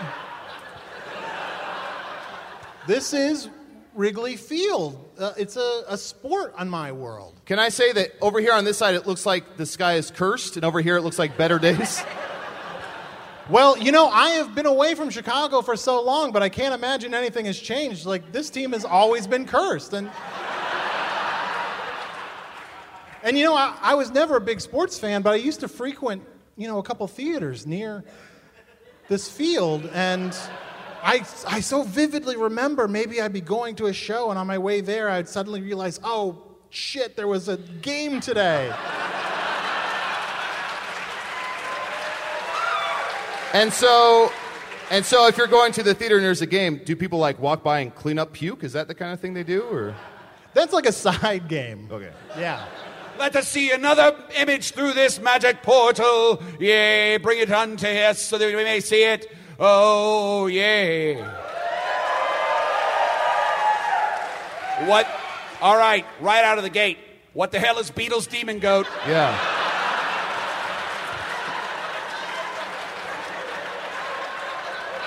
[2.87, 3.48] This is
[3.94, 5.03] Wrigley Field.
[5.18, 7.35] Uh, it's a, a sport on my world.
[7.46, 10.11] Can I say that over here on this side, it looks like the sky is
[10.11, 12.03] cursed, and over here, it looks like better days?
[13.50, 16.74] Well, you know, I have been away from Chicago for so long, but I can't
[16.74, 18.07] imagine anything has changed.
[18.07, 19.92] Like, this team has always been cursed.
[19.92, 20.09] And,
[23.22, 25.68] and you know, I, I was never a big sports fan, but I used to
[25.68, 26.22] frequent,
[26.57, 28.03] you know, a couple theaters near
[29.09, 29.90] this field.
[29.92, 30.35] And
[31.04, 34.56] I, I so vividly remember maybe I'd be going to a show, and on my
[34.56, 38.74] way there, I'd suddenly realize, oh, shit, there was a game today.
[43.54, 44.32] And so,
[44.90, 47.38] and so, if you're going to the theater and there's a game, do people like
[47.38, 48.64] walk by and clean up puke?
[48.64, 49.94] Is that the kind of thing they do, or
[50.54, 51.88] That's like a side game.
[51.92, 52.10] okay?
[52.36, 52.66] Yeah.
[53.16, 56.42] Let us see another image through this magic portal.
[56.58, 59.32] Yea, bring it unto us so that we may see it.
[59.58, 61.40] Oh, yeah.
[64.86, 65.06] What?
[65.60, 66.98] All right, right out of the gate.
[67.32, 68.86] What the hell is Beatles Demon Goat?
[69.06, 69.32] Yeah.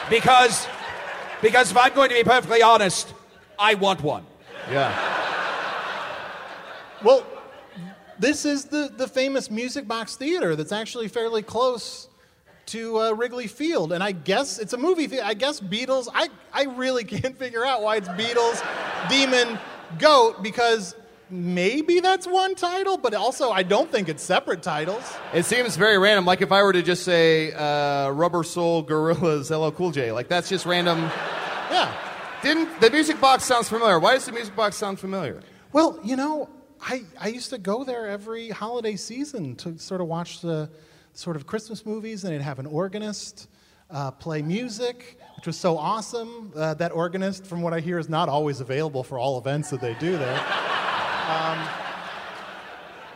[0.09, 0.67] Because,
[1.41, 3.13] because if I'm going to be perfectly honest,
[3.59, 4.25] I want one.
[4.71, 4.93] Yeah.
[7.03, 7.25] Well,
[8.17, 12.07] this is the, the famous Music Box Theater that's actually fairly close
[12.67, 13.91] to uh, Wrigley Field.
[13.91, 15.19] And I guess it's a movie.
[15.19, 18.63] I guess Beatles, I, I really can't figure out why it's Beatles,
[19.09, 19.59] Demon,
[19.99, 20.95] Goat, because
[21.29, 25.03] maybe that's one title, but also I don't think it's separate titles.
[25.33, 26.25] It seems very random.
[26.25, 30.27] Like if I were to just say uh, Rubber Soul Gorillas LL Cool J, like
[30.27, 30.99] that's just random.
[31.69, 31.93] Yeah.
[32.43, 33.99] Didn't the music box sounds familiar?
[33.99, 35.41] Why does the music box sound familiar?
[35.73, 36.49] Well, you know,
[36.81, 40.69] I, I used to go there every holiday season to sort of watch the
[41.17, 43.47] sort of Christmas movies, and they'd have an organist
[43.89, 46.51] uh, play music, which was so awesome.
[46.55, 49.81] Uh, that organist, from what I hear, is not always available for all events that
[49.81, 50.39] they do there.
[51.27, 51.67] Um,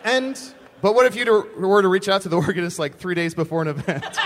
[0.03, 0.39] and
[0.81, 3.61] But what if you were to reach out to the organist like three days before
[3.61, 4.03] an event?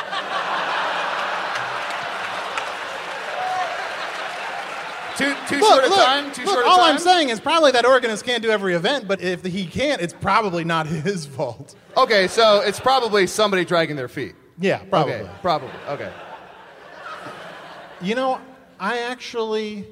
[5.18, 6.32] too too look, short a time.
[6.32, 6.94] Too look, short a all time.
[6.94, 10.14] I'm saying is probably that organist can't do every event, but if he can't, it's
[10.14, 11.76] probably not his fault.
[11.98, 14.36] Okay, so it's probably somebody dragging their feet.
[14.60, 15.14] Yeah, probably.
[15.14, 15.70] Okay, probably.
[15.88, 16.12] Okay.
[18.02, 18.42] You know,
[18.80, 19.88] I actually,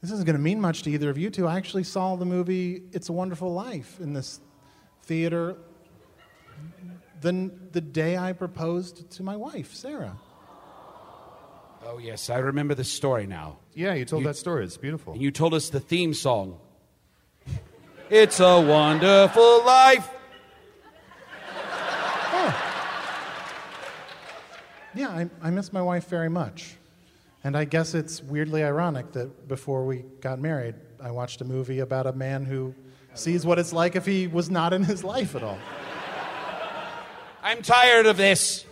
[0.00, 1.46] this isn't going to mean much to either of you two.
[1.46, 4.40] I actually saw the movie It's a Wonderful Life in this
[5.04, 5.56] theater
[7.20, 10.16] the, the day I proposed to my wife, Sarah.
[11.84, 13.58] Oh, yes, I remember the story now.
[13.74, 14.64] Yeah, you told You- that story.
[14.64, 15.14] It's beautiful.
[15.14, 16.58] And you told us the theme song.
[18.10, 20.08] It's a wonderful life.
[22.32, 22.66] Oh.
[24.94, 26.74] Yeah, I, I miss my wife very much.
[27.44, 31.78] And I guess it's weirdly ironic that before we got married, I watched a movie
[31.78, 32.74] about a man who
[33.14, 35.58] sees what it's like if he was not in his life at all.
[37.42, 38.66] I'm tired of this.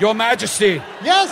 [0.00, 0.80] Your Majesty.
[1.02, 1.30] Yes.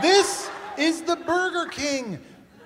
[0.00, 2.18] This is the Burger King.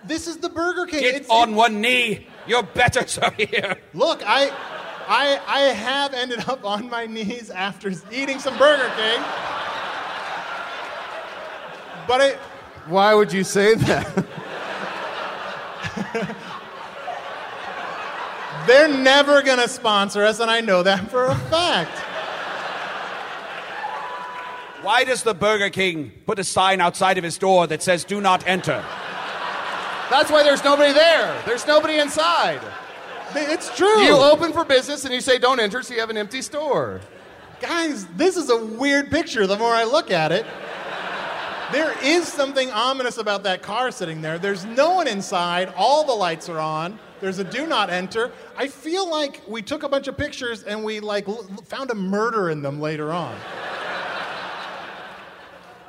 [0.05, 1.01] This is the Burger King.
[1.01, 2.27] Get It's- on one knee.
[2.47, 3.77] You're better, sir, here.
[3.93, 4.51] Look, I,
[5.09, 9.21] I, I have ended up on my knees after eating some Burger King.
[12.07, 12.39] But I,
[12.87, 14.27] Why would you say that?
[18.67, 21.99] they're never gonna sponsor us, and I know that for a fact.
[24.83, 28.21] Why does the Burger King put a sign outside of his door that says, do
[28.21, 28.85] not enter?
[30.11, 31.43] That's why there's nobody there.
[31.45, 32.61] There's nobody inside.
[33.35, 34.01] It's true.
[34.03, 37.01] You open for business and you say don't enter, so you have an empty store.
[37.61, 40.47] Guys, this is a weird picture the more I look at it.
[41.73, 44.39] There is something ominous about that car sitting there.
[44.39, 45.73] There's no one inside.
[45.77, 47.01] All the lights are on.
[47.21, 48.31] There's a do not enter.
[48.57, 51.95] I feel like we took a bunch of pictures and we like l- found a
[51.95, 53.35] murder in them later on.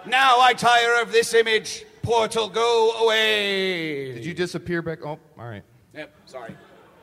[0.05, 1.83] Now I tire of this image.
[2.01, 4.13] Portal, go away.
[4.13, 4.99] Did you disappear back?
[5.05, 5.63] Oh, all right.
[5.93, 6.55] Yep, sorry.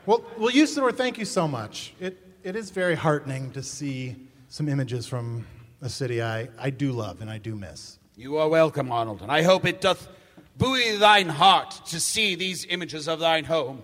[0.07, 1.93] Well, well, Usidore, thank you so much.
[1.99, 4.15] It, it is very heartening to see
[4.49, 5.45] some images from
[5.81, 7.99] a city I, I do love and I do miss.
[8.15, 10.07] You are welcome, Arnold, and I hope it doth
[10.57, 13.83] buoy thine heart to see these images of thine home,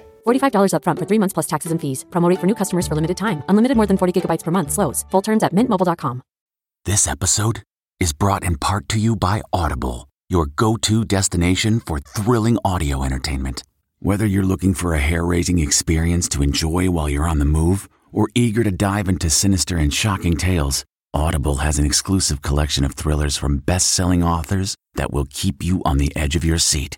[0.25, 2.05] $45 upfront for three months plus taxes and fees.
[2.09, 3.43] Promo rate for new customers for limited time.
[3.49, 4.71] Unlimited more than 40 gigabytes per month.
[4.71, 5.05] Slows.
[5.11, 6.21] Full terms at mintmobile.com.
[6.85, 7.61] This episode
[7.99, 13.03] is brought in part to you by Audible, your go to destination for thrilling audio
[13.03, 13.61] entertainment.
[13.99, 17.87] Whether you're looking for a hair raising experience to enjoy while you're on the move
[18.11, 22.93] or eager to dive into sinister and shocking tales, Audible has an exclusive collection of
[22.93, 26.97] thrillers from best selling authors that will keep you on the edge of your seat.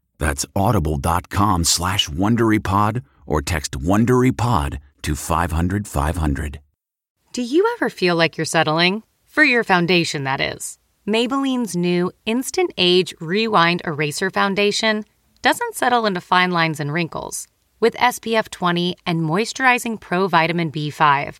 [0.21, 6.59] That's audible.com slash WonderyPod or text WonderyPod to 500 500.
[7.33, 9.01] Do you ever feel like you're settling?
[9.25, 10.77] For your foundation, that is.
[11.07, 15.05] Maybelline's new Instant Age Rewind Eraser Foundation
[15.41, 17.47] doesn't settle into fine lines and wrinkles.
[17.79, 21.39] With SPF 20 and moisturizing Pro Vitamin B5,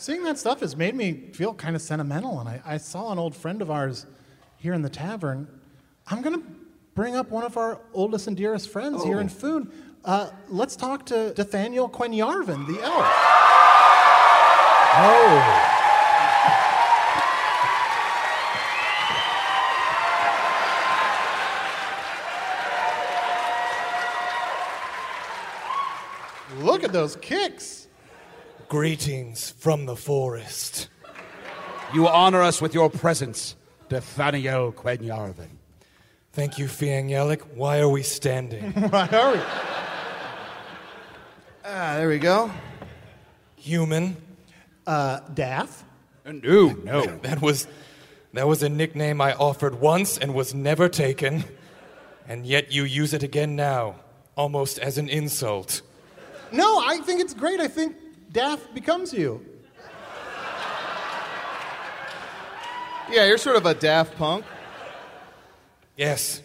[0.00, 2.40] seeing that stuff has made me feel kind of sentimental.
[2.40, 4.06] And I, I saw an old friend of ours
[4.56, 5.46] here in the tavern.
[6.06, 6.46] I'm going to
[6.94, 9.70] bring up one of our oldest and dearest friends here in Foon.
[10.02, 13.06] Uh, let's talk to Nathaniel Quenyarvin, the elf.
[14.96, 15.66] Oh.
[26.58, 27.79] Look at those kicks.
[28.70, 30.90] Greetings from the forest.
[31.92, 33.56] You honor us with your presence,
[33.90, 35.48] Nathaniel Quenyarvin.
[36.32, 37.42] Thank you, Fiangyalik.
[37.56, 38.70] Why are we standing?
[38.90, 39.40] Why are we?
[41.64, 42.48] Ah, there we go.
[43.56, 44.16] Human.
[44.86, 45.84] Uh, Daff?
[46.24, 47.06] No, no.
[47.22, 47.66] That was
[48.34, 51.42] that was a nickname I offered once and was never taken.
[52.28, 53.96] And yet you use it again now,
[54.36, 55.82] almost as an insult.
[56.52, 57.58] No, I think it's great.
[57.58, 57.96] I think
[58.30, 59.44] Daff becomes you.
[63.12, 64.44] Yeah, you're sort of a Daft Punk.
[65.96, 66.42] Yes.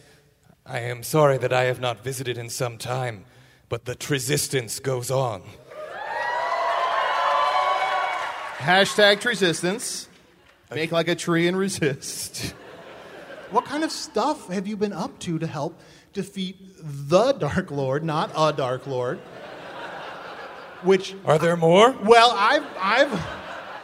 [0.66, 3.26] I am sorry that I have not visited in some time,
[3.70, 5.44] but the resistance goes on.
[8.58, 10.10] Hashtag resistance.
[10.74, 12.56] Make like a tree and resist.
[13.52, 15.80] What kind of stuff have you been up to to help
[16.14, 19.20] defeat the Dark Lord, not a Dark Lord?
[20.84, 21.92] Which Are there more?
[22.04, 23.10] well, I've I've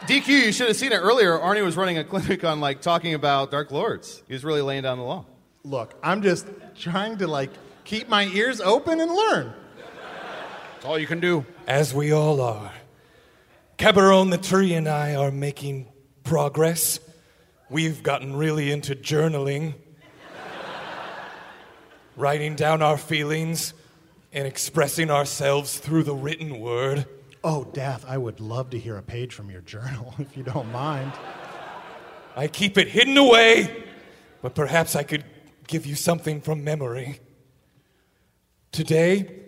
[0.06, 1.38] DQ, you should have seen it earlier.
[1.38, 4.22] Arnie was running a clinic on like talking about Dark Lords.
[4.26, 5.24] He was really laying down the law.
[5.64, 7.50] look, I'm just trying to like
[7.84, 9.52] keep my ears open and learn.
[10.74, 11.46] That's all you can do.
[11.66, 12.72] As we all are.
[13.76, 15.86] Cabaron the tree and I are making
[16.24, 16.98] progress.
[17.70, 19.74] We've gotten really into journaling,
[22.16, 23.74] writing down our feelings,
[24.32, 27.06] and expressing ourselves through the written word.
[27.44, 30.70] Oh, Daff, I would love to hear a page from your journal if you don't
[30.72, 31.12] mind.
[32.34, 33.84] I keep it hidden away,
[34.40, 35.24] but perhaps I could
[35.66, 37.20] give you something from memory.
[38.70, 39.42] Today,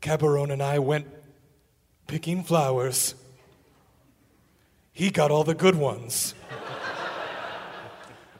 [0.00, 1.06] Cabaron and I went
[2.06, 3.14] picking flowers.
[4.92, 6.34] He got all the good ones.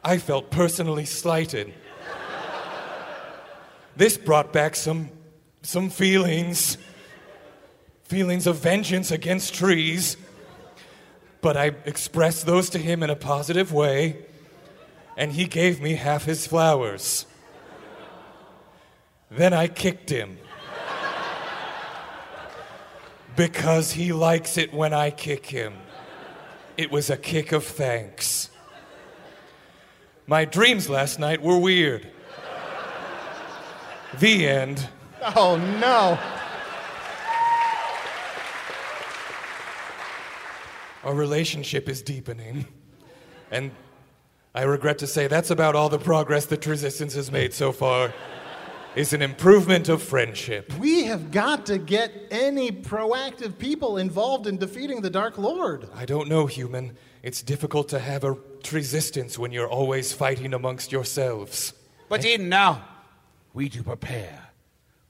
[0.03, 1.73] I felt personally slighted.
[3.95, 5.09] This brought back some,
[5.67, 6.77] some feelings
[8.05, 10.15] feelings of vengeance against trees.
[11.41, 14.25] But I expressed those to him in a positive way,
[15.17, 17.25] and he gave me half his flowers.
[19.29, 20.37] Then I kicked him.
[23.35, 25.73] Because he likes it when I kick him.
[26.77, 28.49] It was a kick of thanks.
[30.27, 32.07] My dreams last night were weird.
[34.17, 34.87] The end.
[35.21, 36.17] Oh no.
[41.03, 42.65] Our relationship is deepening.
[43.51, 43.71] And
[44.53, 48.13] I regret to say that's about all the progress that Resistance has made so far.
[48.95, 50.73] Is an improvement of friendship.
[50.79, 55.87] We have got to get any proactive people involved in defeating the Dark Lord.
[55.93, 56.97] I don't know, human.
[57.21, 58.35] It's difficult to have a
[58.71, 61.73] resistance when you're always fighting amongst yourselves.
[62.09, 62.87] But even now,
[63.53, 64.46] we do prepare.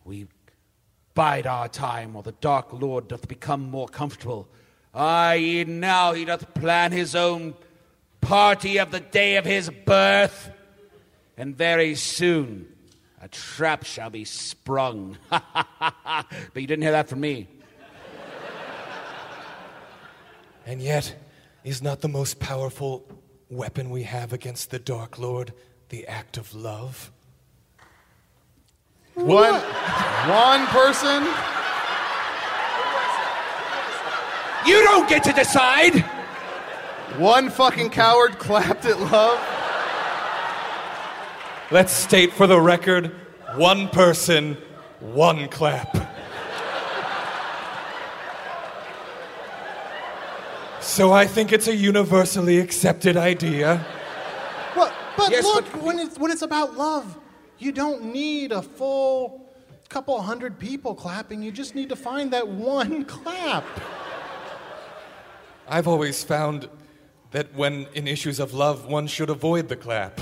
[0.07, 0.27] We
[1.15, 4.47] bide our time while the Dark Lord doth become more comfortable.
[4.93, 7.55] Aye, even now he doth plan his own
[8.21, 10.49] party of the day of his birth.
[11.35, 12.71] And very soon,
[13.21, 15.17] a trap shall be sprung.
[15.29, 15.45] but
[16.55, 17.49] you didn't hear that from me.
[20.65, 21.15] And yet,
[21.65, 23.05] is not the most powerful
[23.49, 25.51] weapon we have against the Dark Lord
[25.89, 27.11] the act of love?
[29.17, 31.23] One, one person.
[34.67, 36.01] You don't get to decide!
[37.17, 39.39] One fucking coward clapped at love.
[41.71, 43.07] Let's state for the record
[43.55, 44.55] one person,
[44.99, 45.95] one clap.
[50.79, 53.83] So I think it's a universally accepted idea.
[54.75, 57.17] Well, but Yes, look, but- when it's when it's about love,
[57.59, 59.47] you don't need a full
[59.89, 61.41] couple hundred people clapping.
[61.41, 63.65] You just need to find that one clap.
[65.67, 66.69] I've always found
[67.31, 70.19] that when in issues of love, one should avoid the clap.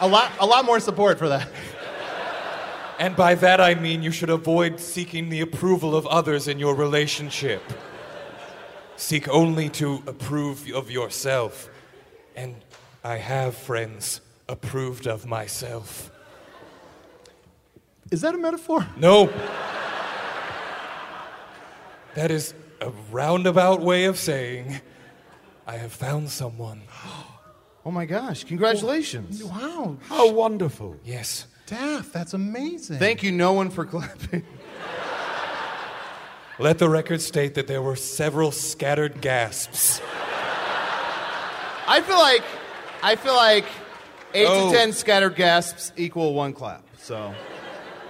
[0.00, 1.48] A lot, a lot more support for that.
[3.00, 6.74] And by that I mean you should avoid seeking the approval of others in your
[6.74, 7.62] relationship.
[8.98, 11.70] Seek only to approve of yourself.
[12.34, 12.56] And
[13.04, 16.10] I have friends approved of myself.
[18.10, 18.84] Is that a metaphor?
[18.98, 19.30] No.
[22.16, 24.80] That is a roundabout way of saying
[25.64, 26.82] I have found someone.
[27.86, 28.44] Oh my gosh!
[28.44, 29.42] Congratulations.
[29.42, 30.96] Wow, How wonderful.
[31.04, 31.46] Yes.
[31.64, 32.98] Daff, that's amazing.
[32.98, 34.44] Thank you, no one, for clapping.
[36.60, 40.00] Let the record state that there were several scattered gasps.
[41.86, 42.42] I feel like,
[43.02, 43.64] I feel like
[44.34, 44.70] eight Oh.
[44.70, 46.84] to ten scattered gasps equal one clap.
[46.98, 47.32] So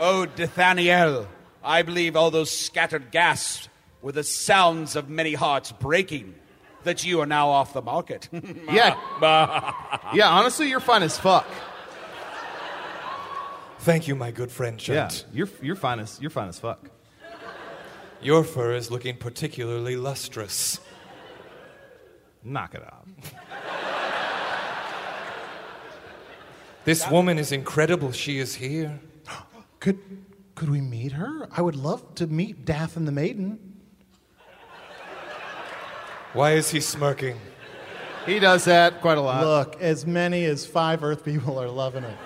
[0.00, 1.26] Oh, Nathaniel,
[1.62, 3.68] I believe all those scattered gasps
[4.00, 6.34] were the sounds of many hearts breaking.
[6.84, 8.28] That you are now off the market.
[8.32, 8.96] yeah,
[10.14, 10.28] yeah.
[10.30, 11.46] Honestly, you're fine as fuck.
[13.80, 16.88] Thank you, my good friend Yeah, you're you're fine as you're fine as fuck.
[18.20, 20.80] Your fur is looking particularly lustrous.
[22.42, 23.34] Knock it off.
[26.84, 28.12] This woman is incredible.
[28.12, 28.98] She is here.
[29.80, 29.98] Could
[30.58, 31.48] could we meet her?
[31.52, 33.60] I would love to meet Daff and the Maiden.
[36.32, 37.38] Why is he smirking?
[38.26, 39.44] He does that quite a lot.
[39.44, 42.16] Look, as many as five Earth people are loving it.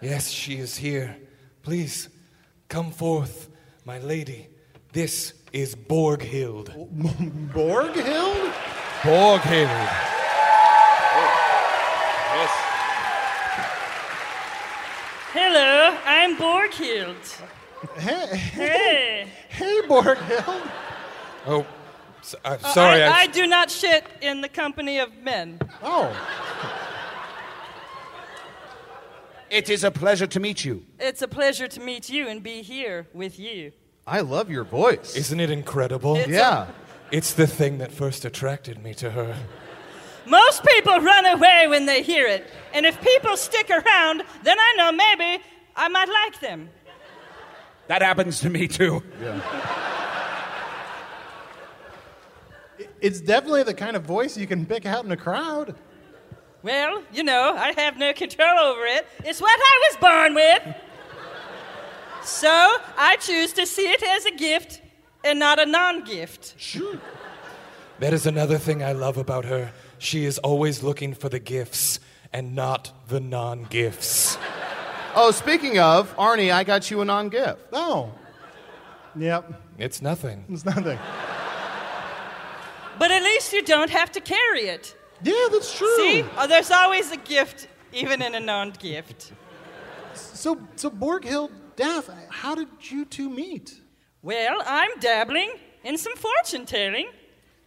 [0.00, 1.18] Yes, she is here.
[1.62, 2.08] Please,
[2.68, 3.48] Come forth,
[3.84, 4.48] my lady.
[4.92, 6.70] This is Borghilde.
[7.52, 8.52] Borghilde?
[9.02, 9.88] Borghilde.
[12.34, 12.50] Yes.
[15.32, 17.40] Hello, I'm Borghilde.
[17.98, 19.28] Hey, Hey.
[19.48, 20.70] hey, Borghilde.
[21.46, 21.64] Oh,
[22.20, 23.02] s- I'm Uh, sorry.
[23.02, 25.60] I, I- I do not shit in the company of men.
[25.82, 26.10] Oh.
[29.50, 30.84] It is a pleasure to meet you.
[30.98, 33.72] It's a pleasure to meet you and be here with you.
[34.06, 35.16] I love your voice.
[35.16, 36.16] Isn't it incredible?
[36.16, 36.66] It's a- yeah.
[37.12, 39.36] It's the thing that first attracted me to her.
[40.26, 42.44] Most people run away when they hear it,
[42.74, 45.42] and if people stick around, then I know maybe
[45.76, 46.68] I might like them.
[47.86, 49.04] That happens to me too.
[53.00, 55.76] It's definitely the kind of voice you can pick out in a crowd.
[56.66, 59.06] Well, you know, I have no control over it.
[59.24, 60.74] It's what I was born with.
[62.24, 62.48] So
[62.98, 64.82] I choose to see it as a gift
[65.22, 66.54] and not a non gift.
[66.56, 66.98] Sure.
[68.00, 69.70] That is another thing I love about her.
[69.98, 72.00] She is always looking for the gifts
[72.32, 74.36] and not the non gifts.
[75.14, 77.60] Oh, speaking of, Arnie, I got you a non gift.
[77.72, 78.10] Oh.
[79.14, 79.62] Yep.
[79.78, 80.44] It's nothing.
[80.50, 80.98] It's nothing.
[82.98, 84.95] But at least you don't have to carry it.
[85.22, 85.96] Yeah, that's true.
[85.96, 86.24] See?
[86.36, 89.32] Oh, there's always a gift, even in a non gift.
[90.14, 93.80] So, so Borghilde, Daff, how did you two meet?
[94.22, 95.52] Well, I'm dabbling
[95.84, 97.08] in some fortune telling.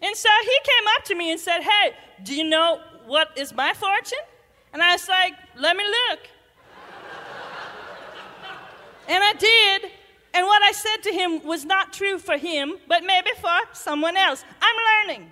[0.02, 1.94] And so he came up to me and said, Hey,
[2.24, 4.18] do you know what is my fortune?
[4.74, 6.20] And I was like, Let me look.
[9.08, 9.92] and I did.
[10.34, 14.16] And what I said to him was not true for him, but maybe for someone
[14.16, 14.46] else.
[14.62, 15.32] I'm learning.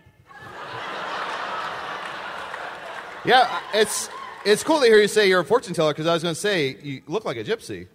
[3.25, 4.09] Yeah, it's
[4.45, 6.39] it's cool to hear you say you're a fortune teller because I was going to
[6.39, 7.87] say you look like a gypsy,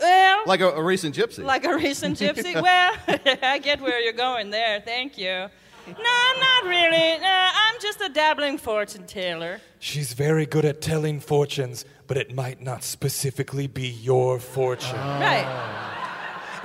[0.00, 1.42] Well, like a, a recent gypsy.
[1.44, 2.54] Like a recent gypsy?
[2.62, 2.94] well,
[3.42, 4.80] I get where you're going there.
[4.80, 5.48] Thank you.
[5.86, 7.18] No, I'm not really.
[7.20, 9.60] No, I'm just a dabbling fortune teller.
[9.78, 14.96] She's very good at telling fortunes, but it might not specifically be your fortune.
[14.98, 15.20] Oh.
[15.20, 15.90] Right.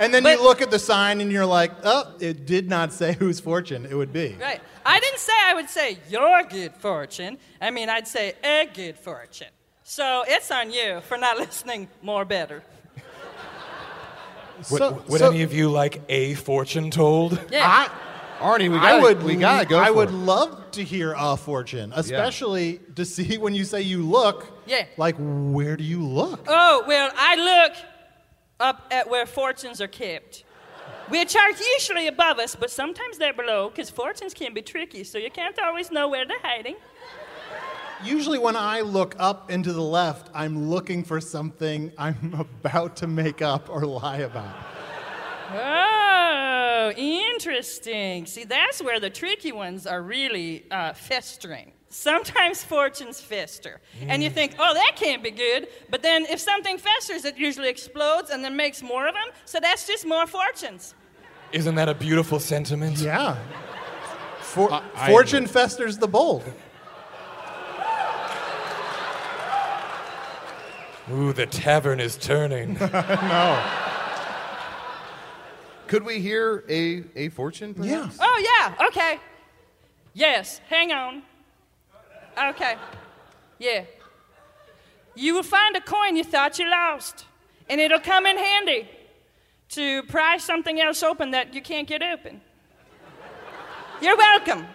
[0.00, 2.92] And then But- you look at the sign and you're like, oh, it did not
[2.94, 4.36] say whose fortune it would be.
[4.40, 4.60] Right.
[4.84, 7.38] I didn't say I would say your good fortune.
[7.60, 9.48] I mean, I'd say a good fortune.
[9.82, 12.62] So it's on you for not listening more better.
[14.70, 17.38] Would, So- would so- any of you like a fortune told?
[17.50, 17.66] Yeah.
[17.66, 17.88] I,
[18.44, 19.78] Arnie, we I got would, we gotta go.
[19.78, 20.12] I for would it.
[20.12, 24.46] love to hear a fortune, especially to see when you say you look.
[24.66, 24.86] Yeah.
[24.96, 26.44] Like, where do you look?
[26.48, 27.76] Oh, well, I look
[28.60, 30.44] up at where fortunes are kept,
[31.10, 35.18] which are usually above us, but sometimes they're below because fortunes can be tricky, so
[35.18, 36.76] you can't always know where they're hiding.
[38.02, 42.34] Usually, when I look up and to the left, I'm looking for something I'm
[42.64, 44.56] about to make up or lie about.
[45.52, 48.24] Oh, interesting.
[48.24, 51.72] See, that's where the tricky ones are really uh, festering.
[51.88, 53.80] Sometimes fortunes fester.
[54.06, 55.66] And you think, oh, that can't be good.
[55.90, 59.26] But then if something festers, it usually explodes and then makes more of them.
[59.44, 60.94] So that's just more fortunes.
[61.52, 62.98] Isn't that a beautiful sentiment?
[62.98, 63.36] Yeah.
[64.40, 66.44] For, I- fortune festers the bold.
[71.12, 72.74] Ooh, the tavern is turning.
[72.80, 73.64] no.
[75.88, 77.74] Could we hear a a fortune?
[77.74, 78.18] Perhaps?
[78.20, 79.18] Oh, yeah, okay.
[80.14, 81.22] Yes, hang on.
[82.50, 82.76] Okay.
[83.58, 83.84] Yeah.
[85.16, 87.24] You will find a coin you thought you lost,
[87.68, 88.88] and it'll come in handy
[89.70, 92.40] to pry something else open that you can't get open.
[94.00, 94.66] You're welcome.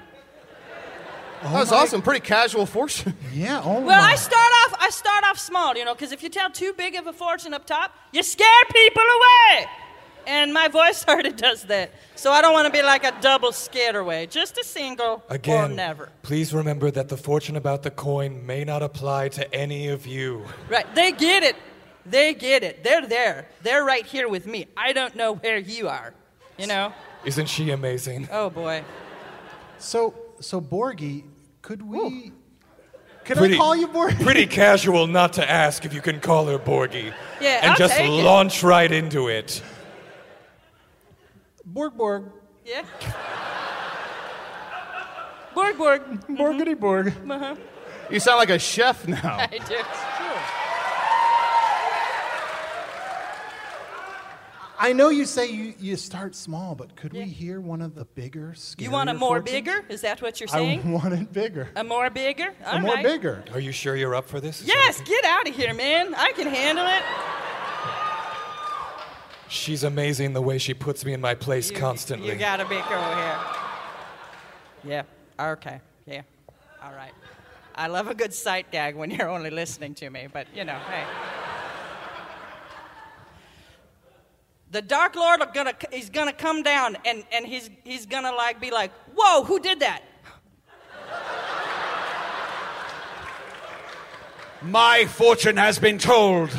[1.44, 2.02] Oh that was awesome.
[2.02, 3.14] Pretty casual fortune.
[3.34, 3.62] Yeah.
[3.64, 4.12] Oh Well, my.
[4.14, 6.96] I start off I start off small, you know, because if you tell too big
[6.96, 9.66] of a fortune up top, you scare people away.
[10.28, 11.92] And my voice already does that.
[12.16, 14.26] So I don't want to be like a double scared away.
[14.28, 16.10] Just a single or Again, never.
[16.24, 20.46] please remember that the fortune about the coin may not apply to any of you.
[20.70, 20.86] Right.
[20.96, 21.56] They get it.
[22.06, 22.84] They get it.
[22.84, 23.48] They're there.
[23.64, 24.68] They're right here with me.
[24.78, 26.14] I don't know where you are.
[26.58, 26.94] You know?
[27.26, 28.30] Isn't she amazing?
[28.32, 28.84] Oh boy.
[29.80, 31.24] So, so Borgie,
[31.62, 32.32] could we?
[33.26, 34.24] Could Pretty- I call you Borgie?
[34.24, 37.12] Pretty casual not to ask if you can call her Borgie.
[37.42, 38.24] Yeah, And I'll just take it.
[38.24, 39.64] launch right into it.
[41.66, 42.26] Borg Borg.
[42.64, 42.84] Yeah.
[45.56, 46.02] Borg Borg.
[46.30, 47.14] Borgity Borg.
[47.30, 47.56] Uh-huh.
[48.12, 49.18] You sound like a chef now.
[49.40, 49.76] I do.
[54.78, 58.04] I know you say you, you start small, but could we hear one of the
[58.06, 59.52] bigger, scarier You want a more fortunes?
[59.52, 59.86] bigger?
[59.90, 60.82] Is that what you're saying?
[60.86, 61.70] I want it bigger.
[61.76, 62.54] A more bigger?
[62.66, 63.04] A All more right.
[63.04, 63.44] bigger.
[63.54, 64.64] Are you sure you're up for this?
[64.66, 66.14] Yes, get out of here, man.
[66.16, 67.04] I can handle it.
[69.48, 72.30] She's amazing the way she puts me in my place constantly.
[72.30, 73.40] You gotta be cool here.
[74.84, 75.04] Yeah.
[75.40, 75.80] Okay.
[76.06, 76.22] Yeah.
[76.84, 77.14] All right.
[77.76, 80.78] I love a good sight gag when you're only listening to me, but you know,
[80.90, 81.04] hey.
[84.76, 88.60] The Dark Lord are gonna he's gonna come down and, and he's he's gonna like
[88.60, 90.02] be like, whoa, who did that?
[94.62, 96.50] My fortune has been told.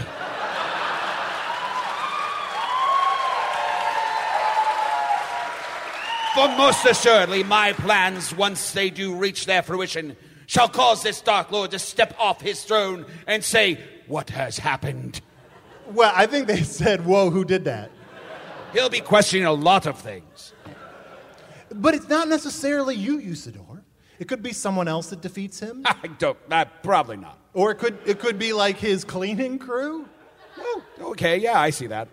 [6.32, 11.52] For most assuredly, my plans, once they do reach their fruition, shall cause this Dark
[11.52, 15.20] Lord to step off his throne and say, What has happened?
[15.92, 17.90] Well, I think they said, Whoa, who did that?
[18.76, 20.52] He'll be questioning a lot of things.
[21.74, 23.80] But it's not necessarily you, Usidore.
[24.18, 25.80] It could be someone else that defeats him.
[25.86, 27.38] I don't, uh, probably not.
[27.54, 30.06] Or it could, it could be like his cleaning crew.
[30.58, 32.08] Oh, okay, yeah, I see that.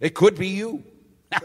[0.00, 0.82] It could be you.
[1.32, 1.38] All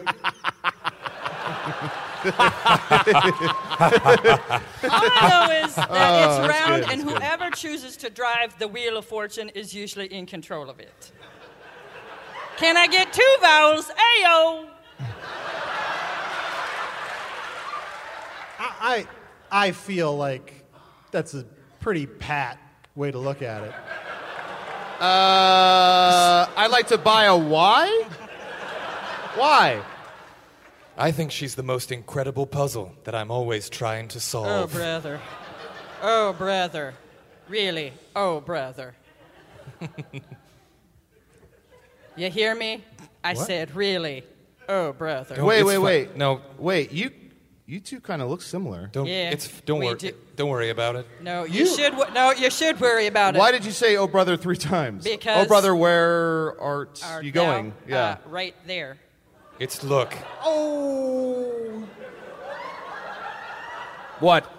[4.89, 7.21] I know is that Oh, it's that's round, good, and that's good.
[7.21, 11.11] whoever chooses to drive the wheel of fortune is usually in control of it.
[12.57, 13.89] Can I get two vowels?
[13.89, 14.67] Ayo.
[18.59, 19.07] I, I,
[19.51, 20.65] I feel like
[21.11, 21.45] that's a
[21.79, 22.59] pretty pat
[22.95, 23.73] way to look at it.
[24.99, 28.07] Uh, I'd like to buy a why?
[29.35, 29.83] Why?
[30.97, 34.47] I think she's the most incredible puzzle that I'm always trying to solve.
[34.47, 35.21] Oh, brother.
[36.01, 36.95] Oh, brother.
[37.47, 37.93] Really?
[38.15, 38.95] Oh, brother.
[42.17, 42.83] you hear me?
[43.23, 43.45] I What?
[43.47, 44.23] said, really?
[44.69, 45.43] Oh, brother.
[45.43, 46.15] wait, wait, wait.
[46.17, 46.91] No, wait.
[46.91, 47.11] You,
[47.65, 48.87] you two kind of look similar.
[48.91, 51.07] Don't, Yeah, it's, don't, we worry, do- don't worry about it.
[51.21, 51.95] No, you, should.
[51.95, 53.39] wo- No, you should worry about it.
[53.39, 55.03] Why did you say "Oh brother" three times?
[55.03, 57.73] Because- Oh brother, where art Are you thou, going?
[57.87, 57.97] Yeah.
[58.05, 58.97] uh, right there.
[59.59, 60.13] It's look.
[60.43, 61.87] Oh.
[64.19, 64.51] What?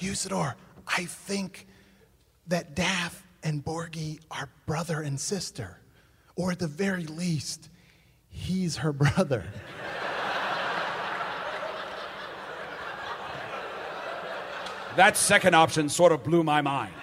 [0.00, 0.54] Usidore,
[0.86, 1.66] I think
[2.48, 5.78] that Daff and Borgie are brother and sister.
[6.34, 7.68] Or at the very least,
[8.28, 9.44] he's her brother.
[14.96, 16.94] That second option sort of blew my mind.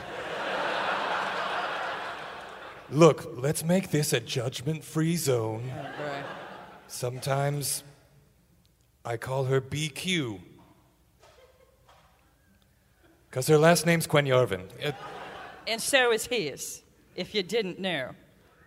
[2.89, 5.69] Look, let's make this a judgment free zone.
[5.69, 6.23] Right.
[6.87, 7.83] Sometimes
[9.05, 10.39] I call her BQ.
[13.29, 14.63] Because her last name's Quenyarvin.
[14.79, 14.95] It,
[15.67, 16.81] And so is his,
[17.15, 18.11] if you didn't know.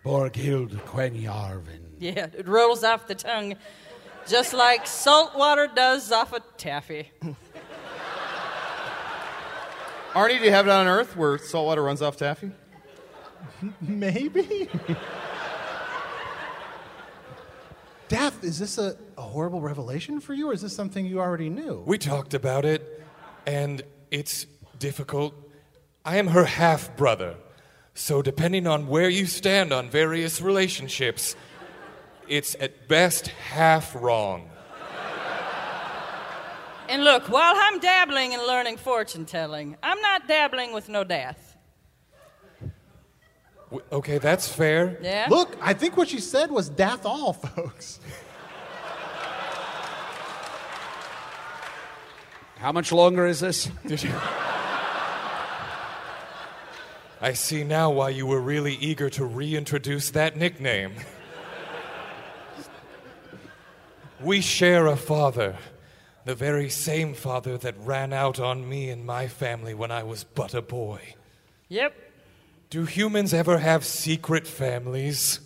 [0.03, 1.81] Borghild Quenyarvin.
[1.99, 3.55] Yeah, it rolls off the tongue
[4.27, 7.11] just like salt water does off a taffy.
[10.13, 12.51] Arnie, do you have it on Earth where saltwater runs off taffy?
[13.81, 14.67] Maybe.
[18.07, 21.49] Daff, is this a, a horrible revelation for you, or is this something you already
[21.49, 21.83] knew?
[21.85, 23.03] we talked about it,
[23.45, 23.81] and
[24.11, 24.45] it's
[24.79, 25.35] difficult.
[26.07, 27.35] I am her half brother.
[27.93, 31.35] So, depending on where you stand on various relationships,
[32.29, 34.49] it's at best half wrong.
[36.87, 41.57] And look, while I'm dabbling in learning fortune telling, I'm not dabbling with no death.
[43.69, 44.97] W- Okay, that's fair.
[45.01, 45.27] Yeah?
[45.29, 47.99] Look, I think what she said was Daff all, folks.
[52.59, 53.69] How much longer is this?
[57.19, 60.93] I see now why you were really eager to reintroduce that nickname.
[64.21, 65.55] we share a father,
[66.25, 70.23] the very same father that ran out on me and my family when I was
[70.23, 71.15] but a boy.
[71.69, 71.95] Yep.
[72.69, 75.39] Do humans ever have secret families?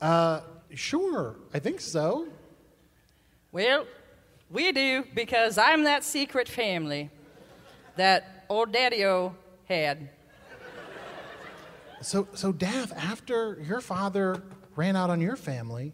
[0.00, 0.40] Uh,
[0.74, 2.26] sure, I think so.
[3.52, 3.86] Well,
[4.50, 7.10] we do because I'm that secret family
[7.96, 9.34] that old Daddy O
[9.68, 10.10] had.
[12.00, 14.42] So, so Daff, after your father
[14.76, 15.92] ran out on your family,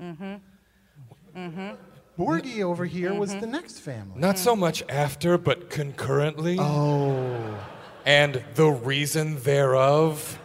[0.00, 1.38] Mm-hmm.
[1.38, 2.22] Mm-hmm.
[2.22, 4.18] Borgie over here was the next family.
[4.18, 6.56] Not so much after, but concurrently.
[6.58, 7.58] Oh.
[8.04, 10.38] And the reason thereof.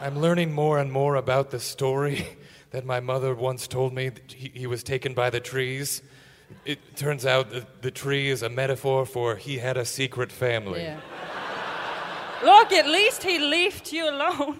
[0.00, 2.26] I'm learning more and more about the story
[2.70, 6.02] that my mother once told me that he, he was taken by the trees.
[6.64, 10.82] It turns out that the tree is a metaphor for he had a secret family.
[10.82, 11.00] Yeah.
[12.44, 14.58] Look, at least he left you alone.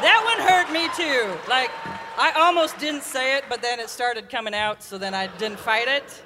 [0.00, 1.36] that one hurt me too.
[1.48, 1.70] Like,
[2.16, 5.58] I almost didn't say it, but then it started coming out, so then I didn't
[5.58, 6.22] fight it.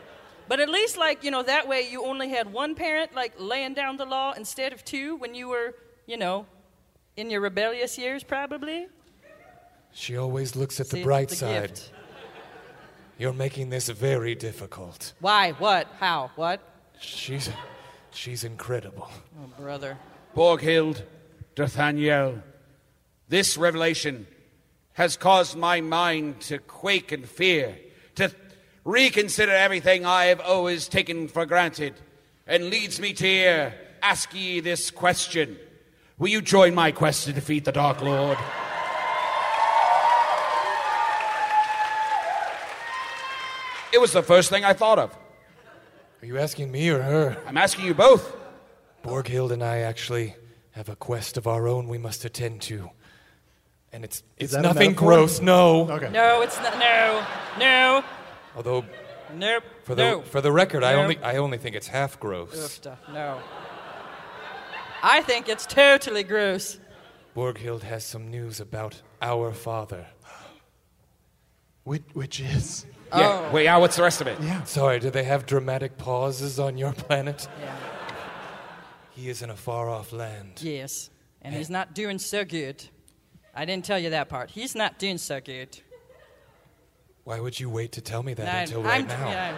[0.49, 3.75] But at least, like, you know, that way you only had one parent, like, laying
[3.75, 5.75] down the law instead of two when you were,
[6.07, 6.47] you know,
[7.17, 8.87] in your rebellious years, probably.
[9.93, 11.69] She always looks at the bright the side.
[11.69, 11.93] gift.
[13.19, 15.13] You're making this very difficult.
[15.21, 15.53] Why?
[15.53, 15.89] What?
[15.99, 16.31] How?
[16.37, 16.61] What?
[17.01, 17.51] She's
[18.19, 19.09] she's incredible.
[19.41, 19.97] Oh, brother.
[20.35, 21.03] Borghilde,
[21.57, 22.43] Nathaniel,
[23.29, 24.27] this revelation
[24.95, 27.79] has caused my mind to quake in fear,
[28.17, 28.33] to
[28.85, 31.95] reconsider everything I have always taken for granted,
[32.47, 35.57] and leads me to here ask ye this question.
[36.19, 38.39] Will you join my quest to defeat the Dark Lord?
[43.93, 45.17] It was the first thing I thought of.
[46.23, 47.37] Are you asking me or her?
[47.47, 48.37] I'm asking you both.
[49.05, 50.35] Borghilde and I actually
[50.73, 52.91] have a quest of our own we must attend to.
[53.93, 55.09] And it's it's that a nothing metaphor?
[55.09, 55.91] gross, no.
[55.91, 56.11] Okay.
[56.11, 56.79] No, it's not.
[56.79, 57.25] No.
[57.59, 58.05] No.
[58.57, 58.85] Although
[59.35, 59.63] Nope.
[59.85, 60.23] for the no.
[60.23, 61.03] for the record, I No.
[61.03, 62.55] only I only think it's half gross.
[62.55, 62.97] Oofta.
[63.13, 63.41] No.
[65.03, 66.79] I think it's totally gross.
[67.37, 70.07] Borghilde has some news about our father.
[71.85, 72.85] Which, which is?
[73.11, 73.47] Yeah.
[73.49, 73.53] Oh.
[73.53, 74.39] Wait, yeah, what's the rest of it?
[74.41, 74.63] Yeah.
[74.65, 77.49] Sorry, do they have dramatic pauses on your planet?
[77.61, 77.75] Yeah.
[79.11, 80.61] He is in a far off land.
[80.63, 81.11] Yes.
[81.43, 82.85] And he's not doing so good.
[83.55, 84.51] I didn't tell you that part.
[84.51, 85.79] He's not doing so good.
[87.25, 89.29] Why would you wait to tell me that I- until right I'm- now?
[89.29, 89.57] yeah,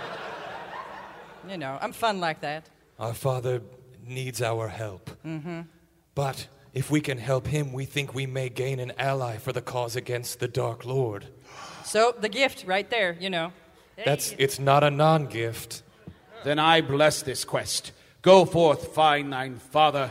[1.49, 2.69] you know, I'm fun like that.
[2.99, 3.63] Our father
[4.07, 5.11] needs our help.
[5.25, 5.61] Mm-hmm.
[6.15, 9.61] But if we can help him, we think we may gain an ally for the
[9.61, 11.27] cause against the Dark Lord.
[11.85, 13.53] So the gift right there, you know.
[14.05, 15.83] That's it's not a non-gift.
[16.45, 17.93] Then I bless this quest.
[18.23, 20.11] Go forth, find thine father.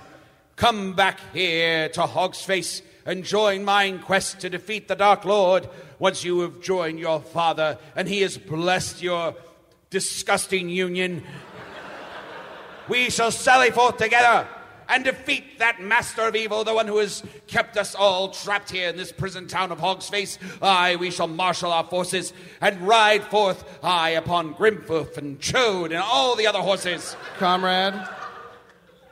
[0.57, 5.70] Come back here to Hog's Face and join mine quest to defeat the Dark Lord.
[5.97, 9.36] Once you have joined your father and he has blessed your
[9.89, 11.24] disgusting union,
[12.89, 14.47] we shall sally forth together
[14.90, 18.90] and defeat that master of evil, the one who has kept us all trapped here
[18.90, 20.40] in this prison town of Hog's Face.
[20.62, 25.96] Aye, we shall marshal our forces and ride forth, aye, upon Grimfoof and Chode and
[25.96, 27.16] all the other horses.
[27.38, 27.94] Comrade,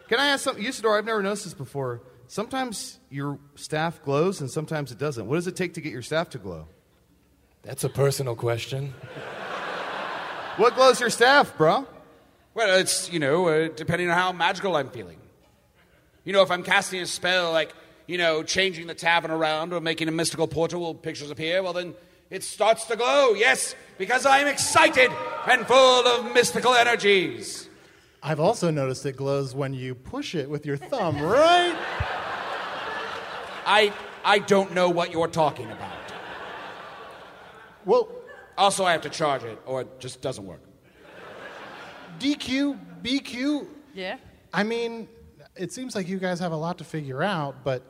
[0.07, 0.63] can I ask something?
[0.63, 2.01] Usidore, I've never noticed this before.
[2.27, 5.27] Sometimes your staff glows and sometimes it doesn't.
[5.27, 6.67] What does it take to get your staff to glow?
[7.61, 8.93] That's a personal question.
[10.57, 11.85] What glows your staff, bro?
[12.55, 15.19] Well, it's, you know, uh, depending on how magical I'm feeling.
[16.27, 17.73] You know, if I'm casting a spell like,
[18.05, 21.71] you know, changing the tavern around or making a mystical portal will pictures appear, well,
[21.71, 21.93] then
[22.29, 25.09] it starts to glow, yes, because I'm excited
[25.49, 27.69] and full of mystical energies.
[28.21, 31.73] I've also noticed it glows when you push it with your thumb, right?
[33.65, 33.93] I,
[34.25, 36.11] I don't know what you're talking about.
[37.85, 38.09] Well,
[38.57, 40.59] Also, I have to charge it, or it just doesn't work.
[42.19, 43.65] DQ, BQ.
[43.93, 44.17] Yeah.
[44.53, 45.07] I mean,
[45.59, 47.81] it seems like you guys have a lot to figure out, but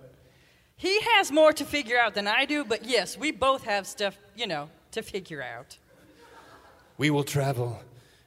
[0.75, 4.17] He has more to figure out than I do, but yes, we both have stuff,
[4.35, 5.77] you know, to figure out.
[6.97, 7.81] We will travel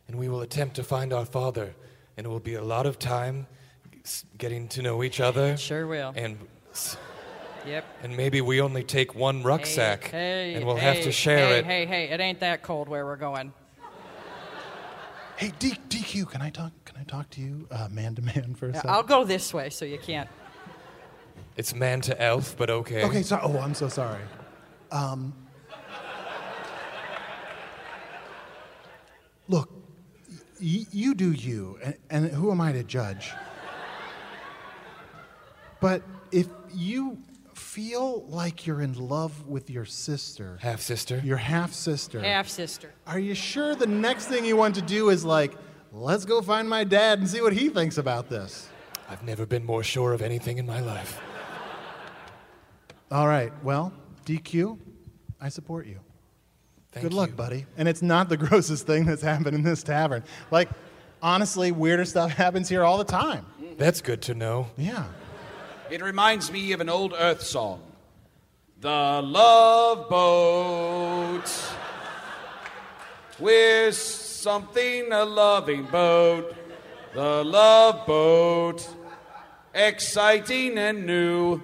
[0.09, 1.75] and we will attempt to find our father,
[2.17, 3.47] and it will be a lot of time
[4.39, 5.57] getting to know each other.
[5.71, 6.13] Sure will.
[6.17, 6.39] And
[7.67, 7.85] Yep.
[8.03, 11.65] and maybe we only take one rucksack, Hey, and we'll hey, have to share it.
[11.67, 11.89] hey, it.
[11.89, 13.53] Hey, hey, it ain't that cold where we're going.
[15.41, 16.73] Hey, D- DQ, can I talk?
[16.85, 18.91] Can I talk to you, uh, man to man, for a Yeah, second?
[18.91, 20.29] I'll go this way so you can't.
[21.57, 23.03] It's man to elf, but okay.
[23.05, 24.23] Okay, so oh, I'm so sorry.
[24.93, 25.35] Um,
[29.49, 29.69] look,
[30.61, 33.31] y- you do you, and, and who am I to judge?
[35.81, 37.17] But if you
[37.71, 41.21] feel like you're in love with your sister, Half sister.
[41.25, 42.91] your half sister, Half sister.
[43.07, 45.53] are you sure the next thing you want to do is like,
[45.93, 48.69] let's go find my dad and see what he thinks about this?
[49.09, 51.21] I've never been more sure of anything in my life.
[53.13, 53.93] All right, well,
[54.27, 54.77] DQ,
[55.41, 56.01] I support you.
[56.91, 57.37] Thank Good luck, you.
[57.37, 57.67] buddy.
[57.77, 60.25] And it's not the grossest thing that's happened in this tavern.
[60.51, 60.71] Like,
[61.23, 63.47] honestly, weirder stuff happens here all the time.
[63.79, 64.67] That's good to know.
[64.77, 65.05] Yeah.
[65.91, 67.83] It reminds me of an old Earth song.
[68.81, 71.51] The Love Boat.
[73.41, 76.55] We're something a loving boat.
[77.13, 78.89] The Love Boat.
[79.75, 81.61] Exciting and new.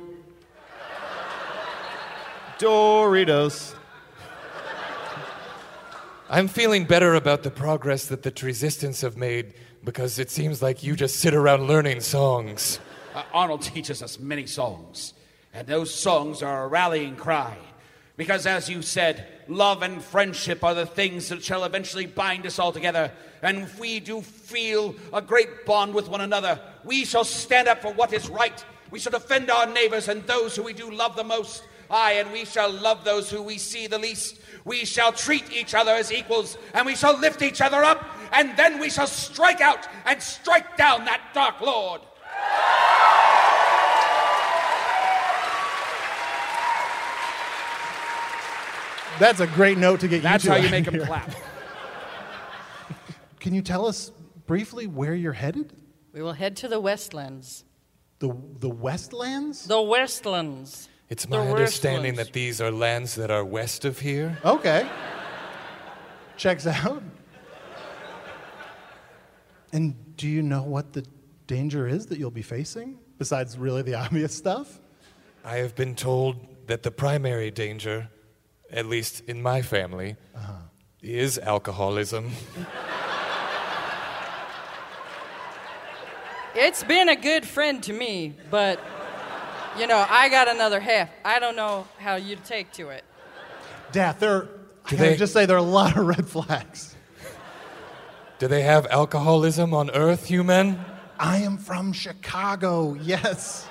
[2.58, 3.76] Doritos.
[6.28, 9.54] I'm feeling better about the progress that the Resistance have made
[9.84, 12.80] because it seems like you just sit around learning songs.
[13.16, 15.14] Uh, Arnold teaches us many songs,
[15.54, 17.56] and those songs are a rallying cry
[18.18, 22.58] Because, as you said, love and friendship are the things that shall eventually bind us
[22.58, 23.10] all together.
[23.40, 27.80] And if we do feel a great bond with one another, we shall stand up
[27.80, 28.62] for what is right.
[28.90, 31.62] We shall defend our neighbors and those who we do love the most.
[31.90, 34.38] Aye, and we shall love those who we see the least.
[34.66, 38.54] We shall treat each other as equals, and we shall lift each other up, and
[38.58, 42.02] then we shall strike out and strike down that dark lord.
[49.18, 51.06] That's a great note to get That's you to how you make make 'em here.
[51.06, 51.30] clap.
[53.40, 54.10] Can you tell us
[54.46, 55.72] briefly where you're headed?
[56.12, 57.64] We will head to the Westlands.
[58.18, 58.28] The
[58.60, 59.66] the Westlands?
[59.66, 60.88] The Westlands.
[61.08, 62.18] It's The my understanding Westlands.
[62.28, 64.38] that these are lands that are west of here.
[64.44, 64.88] Okay.
[66.36, 67.02] Checks out.
[69.72, 71.04] And do you know what the
[71.46, 74.80] danger is that you'll be facing besides really the obvious stuff?
[75.44, 78.08] I have been told that the primary danger,
[78.72, 80.52] at least in my family, Uh-huh.
[81.02, 82.32] is alcoholism.
[86.54, 88.80] It's been a good friend to me, but
[89.78, 91.10] you know, I got another half.
[91.24, 93.04] I don't know how you'd take to it.
[93.92, 94.48] Dad, there
[94.86, 96.94] I Do gotta they- just say there are a lot of red flags.
[98.38, 100.82] Do they have alcoholism on Earth, human?
[101.18, 103.66] I am from Chicago, yes.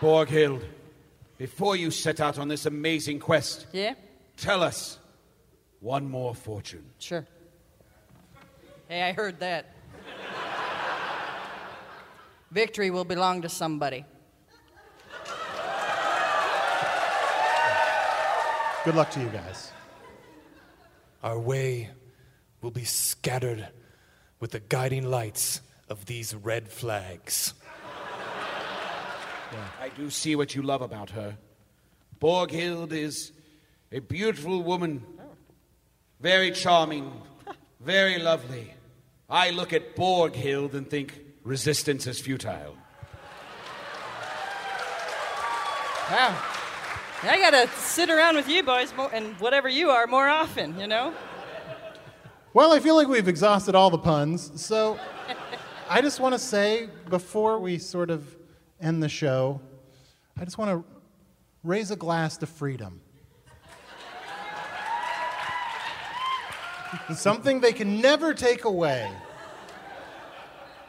[0.00, 0.62] Borghilde,
[1.38, 3.94] before you set out on this amazing quest, Yeah?
[4.36, 4.98] tell us
[5.80, 6.84] one more fortune.
[6.98, 7.26] Sure.
[8.88, 9.72] Hey, I heard that.
[12.50, 14.04] Victory will belong to somebody.
[18.84, 19.72] Good luck to you guys.
[21.24, 21.90] Our way
[22.62, 23.66] will be scattered
[24.38, 27.52] with the guiding lights of these red flags.
[29.80, 31.36] I do see what you love about her.
[32.20, 33.32] Borghilde is
[33.92, 35.24] a beautiful woman, oh.
[36.20, 37.12] very charming,
[37.80, 38.74] very lovely.
[39.28, 42.76] I look at Borghilde and think resistance is futile.
[46.10, 46.40] Wow.
[47.22, 50.86] I gotta sit around with you boys more, and whatever you are more often, you
[50.86, 51.12] know?
[52.54, 54.98] Well, I feel like we've exhausted all the puns, so
[55.90, 58.35] I just want to say before we sort of
[58.80, 59.60] end the show,
[60.38, 60.84] I just want to
[61.62, 63.00] raise a glass to freedom.
[67.14, 69.10] Something they can never take away,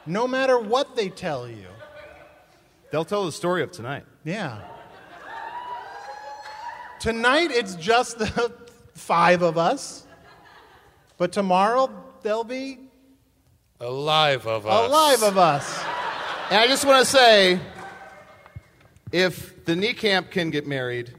[0.06, 1.68] no matter what they tell you.
[2.92, 4.06] They'll tell the story of tonight.
[4.24, 4.60] Yeah.
[7.00, 8.52] Tonight it's just the
[8.96, 10.06] five of us,
[11.18, 11.90] but tomorrow
[12.24, 12.80] there'll be
[13.80, 14.88] Alive of us.
[14.90, 15.84] alive of us.
[16.50, 17.60] And I just want to say
[19.12, 21.14] if the Niekamp can get married,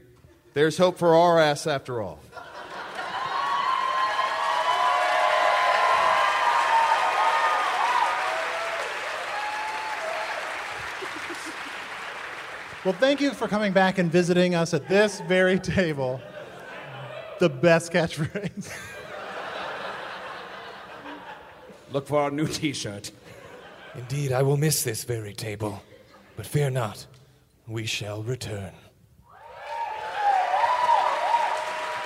[0.53, 2.19] there's hope for our ass after all.
[12.85, 16.21] Well, thank you for coming back and visiting us at this very table.
[17.39, 18.73] The best catchphrase.
[21.91, 23.11] Look for our new t shirt.
[23.95, 25.83] Indeed, I will miss this very table.
[26.37, 27.05] But fear not,
[27.69, 28.71] we shall return.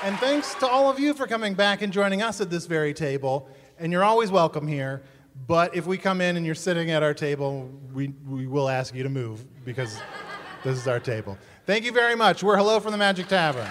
[0.03, 2.93] And thanks to all of you for coming back and joining us at this very
[2.93, 3.47] table.
[3.79, 5.01] And you're always welcome here.
[5.47, 8.93] But if we come in and you're sitting at our table, we, we will ask
[8.93, 9.97] you to move because
[10.63, 11.37] this is our table.
[11.65, 12.43] Thank you very much.
[12.43, 13.69] We're Hello from the Magic Tavern.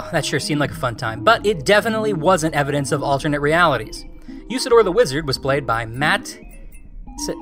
[0.00, 3.40] Well, that sure seemed like a fun time, but it definitely wasn't evidence of alternate
[3.40, 4.06] realities.
[4.48, 6.38] Usidore the Wizard was played by Matt.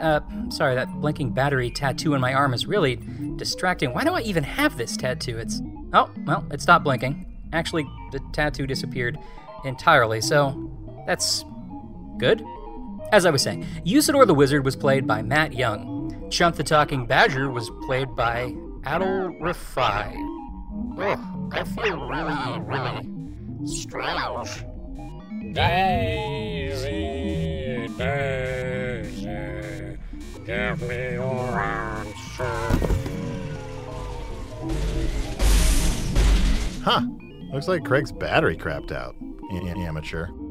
[0.03, 2.99] Uh, sorry, that blinking battery tattoo on my arm is really
[3.37, 3.95] distracting.
[3.95, 5.39] Why do I even have this tattoo?
[5.39, 5.63] It's.
[5.93, 7.27] Oh, well, it stopped blinking.
[7.53, 9.17] Actually, the tattoo disappeared
[9.65, 10.69] entirely, so
[11.07, 11.45] that's
[12.19, 12.43] good.
[13.13, 16.29] As I was saying, Usidore the Wizard was played by Matt Young.
[16.29, 18.53] Chunt the Talking Badger was played by
[18.83, 20.13] Adal Rifai.
[20.99, 23.09] Ugh, I feel really, really
[23.67, 24.65] strange.
[25.55, 26.77] David
[27.99, 29.99] Bowser,
[30.45, 32.79] give me your answer.
[36.85, 37.03] Huh.
[37.53, 39.15] Looks like Craig's battery crapped out.
[39.51, 39.55] A-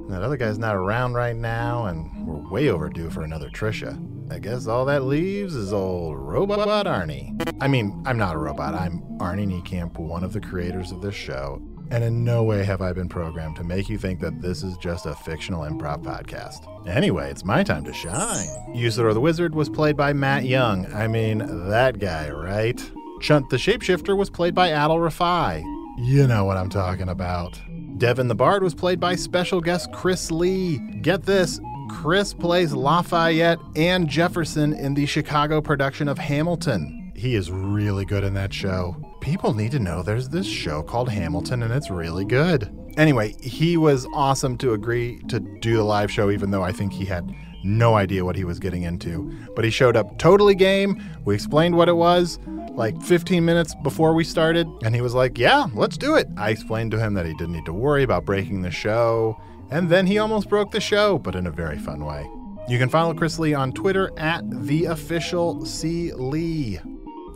[0.09, 4.01] That other guy's not around right now, and we're way overdue for another Trisha.
[4.31, 7.33] I guess all that leaves is old robot Arnie.
[7.61, 8.73] I mean, I'm not a robot.
[8.73, 12.81] I'm Arnie Niekamp, one of the creators of this show, and in no way have
[12.81, 16.87] I been programmed to make you think that this is just a fictional improv podcast.
[16.87, 18.47] Anyway, it's my time to shine.
[18.73, 20.91] Usidore the Wizard was played by Matt Young.
[20.93, 21.39] I mean,
[21.69, 22.81] that guy, right?
[23.19, 25.63] Chunt the Shapeshifter was played by Adal Rifai.
[25.97, 27.59] You know what I'm talking about.
[27.97, 30.77] Devan the Bard was played by special guest Chris Lee.
[31.01, 37.11] Get this Chris plays Lafayette and Jefferson in the Chicago production of Hamilton.
[37.15, 38.95] He is really good in that show.
[39.19, 42.71] People need to know there's this show called Hamilton and it's really good.
[42.97, 46.93] Anyway, he was awesome to agree to do the live show, even though I think
[46.93, 47.27] he had
[47.63, 49.31] no idea what he was getting into.
[49.55, 51.01] But he showed up totally game.
[51.25, 52.39] We explained what it was
[52.71, 56.27] like 15 minutes before we started, and he was like, Yeah, let's do it.
[56.37, 59.41] I explained to him that he didn't need to worry about breaking the show,
[59.71, 62.29] and then he almost broke the show, but in a very fun way.
[62.69, 66.79] You can follow Chris Lee on Twitter at the official C Lee.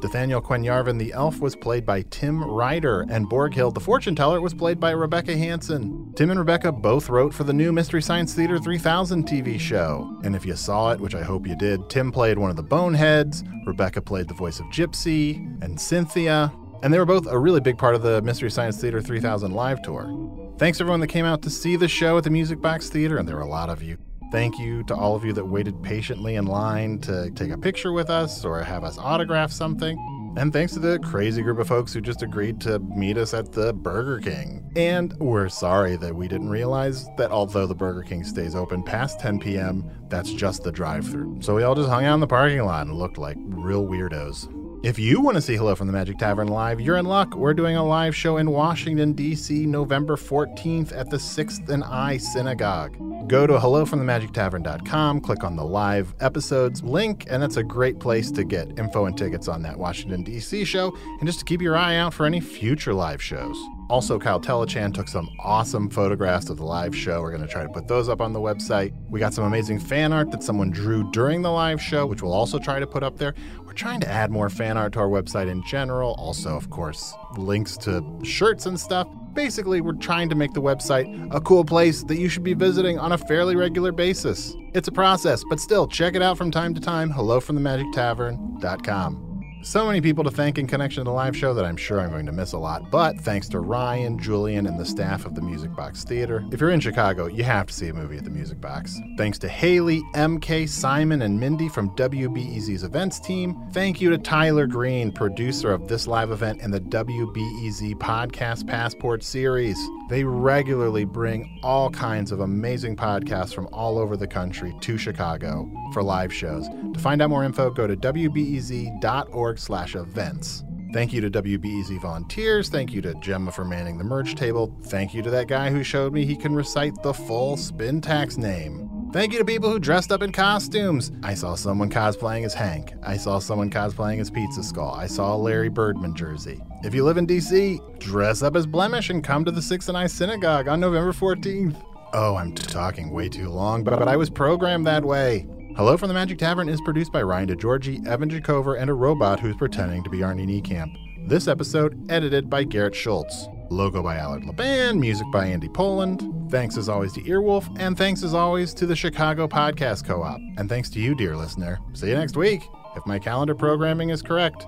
[0.02, 4.54] Nathaniel Quenyarvin the elf was played by Tim Ryder, and Borghilde the fortune teller was
[4.54, 6.12] played by Rebecca Hansen.
[6.16, 10.20] Tim and Rebecca both wrote for the new Mystery Science Theater 3000 TV show.
[10.24, 12.64] And if you saw it, which I hope you did, Tim played one of the
[12.64, 16.52] boneheads, Rebecca played the voice of Gypsy, and Cynthia.
[16.84, 19.84] And they were both a really big part of the Mystery Science Theater 3000 live
[19.84, 20.56] tour.
[20.58, 23.28] Thanks everyone that came out to see the show at the Music Box Theater, and
[23.28, 23.98] there were a lot of you.
[24.32, 27.92] Thank you to all of you that waited patiently in line to take a picture
[27.92, 29.98] with us or have us autograph something.
[30.38, 33.52] And thanks to the crazy group of folks who just agreed to meet us at
[33.52, 34.72] the Burger King.
[34.78, 39.20] And we're sorry that we didn't realize that although the Burger King stays open past
[39.20, 41.42] 10 p.m., that's just the drive through.
[41.42, 44.48] So we all just hung out in the parking lot and looked like real weirdos.
[44.84, 47.36] If you want to see Hello from the Magic Tavern live, you're in luck.
[47.36, 52.18] We're doing a live show in Washington, D.C., November 14th at the 6th and I
[52.18, 52.98] Synagogue.
[53.28, 58.44] Go to hellofromthemagictavern.com, click on the live episodes link, and that's a great place to
[58.44, 60.66] get info and tickets on that Washington, D.C.
[60.66, 63.56] show, and just to keep your eye out for any future live shows.
[63.92, 67.22] Also, Kyle Telechan took some awesome photographs of the live show.
[67.22, 68.94] We're going to try to put those up on the website.
[69.10, 72.32] We got some amazing fan art that someone drew during the live show, which we'll
[72.32, 73.36] also try to put up there.
[73.66, 76.16] We're trying to add more fan art to our website in general.
[76.18, 79.10] Also, of course, links to shirts and stuff.
[79.34, 82.98] Basically, we're trying to make the website a cool place that you should be visiting
[82.98, 84.56] on a fairly regular basis.
[84.74, 87.10] It's a process, but still, check it out from time to time.
[87.10, 89.31] Hello from the magic HelloFromTheMagicTavern.com.
[89.64, 92.10] So many people to thank in connection to the live show that I'm sure I'm
[92.10, 95.42] going to miss a lot, but thanks to Ryan, Julian, and the staff of the
[95.42, 96.44] Music Box Theater.
[96.52, 99.00] If you're in Chicago, you have to see a movie at the Music Box.
[99.18, 103.56] Thanks to Haley, MK, Simon, and Mindy from WBEZ's events team.
[103.72, 109.22] Thank you to Tyler Green, producer of this live event and the WBEZ Podcast Passport
[109.22, 109.78] series.
[110.10, 115.72] They regularly bring all kinds of amazing podcasts from all over the country to Chicago
[115.94, 116.68] for live shows.
[116.68, 120.64] To find out more info, go to wbez.org slash events.
[120.94, 122.68] Thank you to WBEZ volunteers.
[122.68, 124.78] Thank you to Gemma for manning the merge table.
[124.84, 128.38] Thank you to that guy who showed me he can recite the full spin tax
[128.38, 128.90] name.
[129.14, 131.12] Thank you to people who dressed up in costumes.
[131.22, 132.94] I saw someone cosplaying as Hank.
[133.04, 134.94] I saw someone cosplaying as Pizza Skull.
[134.94, 136.62] I saw a Larry Birdman jersey.
[136.84, 139.98] If you live in DC, dress up as Blemish and come to the Six and
[139.98, 141.76] I Synagogue on November 14th.
[142.14, 145.46] Oh, I'm talking way too long, but, but I was programmed that way.
[145.78, 149.40] Hello from the Magic Tavern is produced by Ryan DiGiorgi, Evan Jacover, and a robot
[149.40, 150.94] who's pretending to be Arnie Niekamp.
[151.30, 153.48] This episode edited by Garrett Schultz.
[153.70, 156.52] Logo by Allard Laban, music by Andy Poland.
[156.52, 160.42] Thanks as always to Earwolf, and thanks as always to the Chicago Podcast Co op.
[160.58, 161.80] And thanks to you, dear listener.
[161.94, 162.62] See you next week,
[162.98, 164.68] if my calendar programming is correct.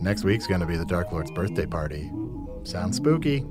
[0.00, 2.10] Next week's going to be the Dark Lord's birthday party.
[2.64, 3.44] Sounds spooky.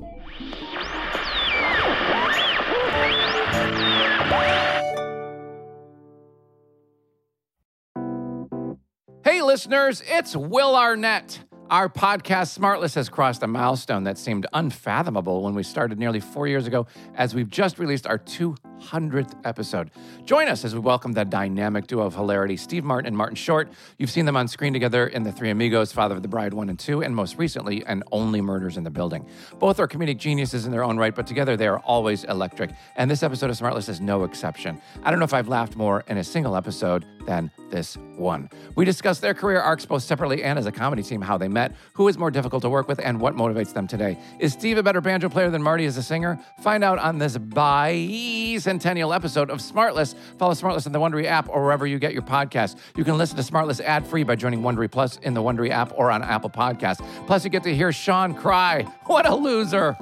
[9.52, 11.40] Listeners, it's Will Arnett.
[11.72, 16.46] Our podcast, Smartless, has crossed a milestone that seemed unfathomable when we started nearly four
[16.46, 19.90] years ago, as we've just released our 200th episode.
[20.26, 23.72] Join us as we welcome the dynamic duo of hilarity, Steve Martin and Martin Short.
[23.98, 26.68] You've seen them on screen together in The Three Amigos, Father of the Bride 1
[26.68, 29.26] and 2, and most recently, and Only Murders in the Building.
[29.58, 32.72] Both are comedic geniuses in their own right, but together they are always electric.
[32.98, 34.82] And this episode of Smartless is no exception.
[35.04, 38.50] I don't know if I've laughed more in a single episode than this one.
[38.76, 41.61] We discuss their career arcs both separately and as a comedy team, how they met,
[41.94, 44.18] who is more difficult to work with, and what motivates them today.
[44.40, 46.40] Is Steve a better banjo player than Marty as a singer?
[46.62, 50.16] Find out on this bicentennial episode of Smartless.
[50.38, 52.78] Follow Smartless in the Wondery app or wherever you get your podcasts.
[52.96, 55.94] You can listen to Smartless ad free by joining Wondery Plus in the Wondery app
[55.96, 57.06] or on Apple Podcasts.
[57.28, 58.84] Plus, you get to hear Sean cry.
[59.06, 59.96] What a loser!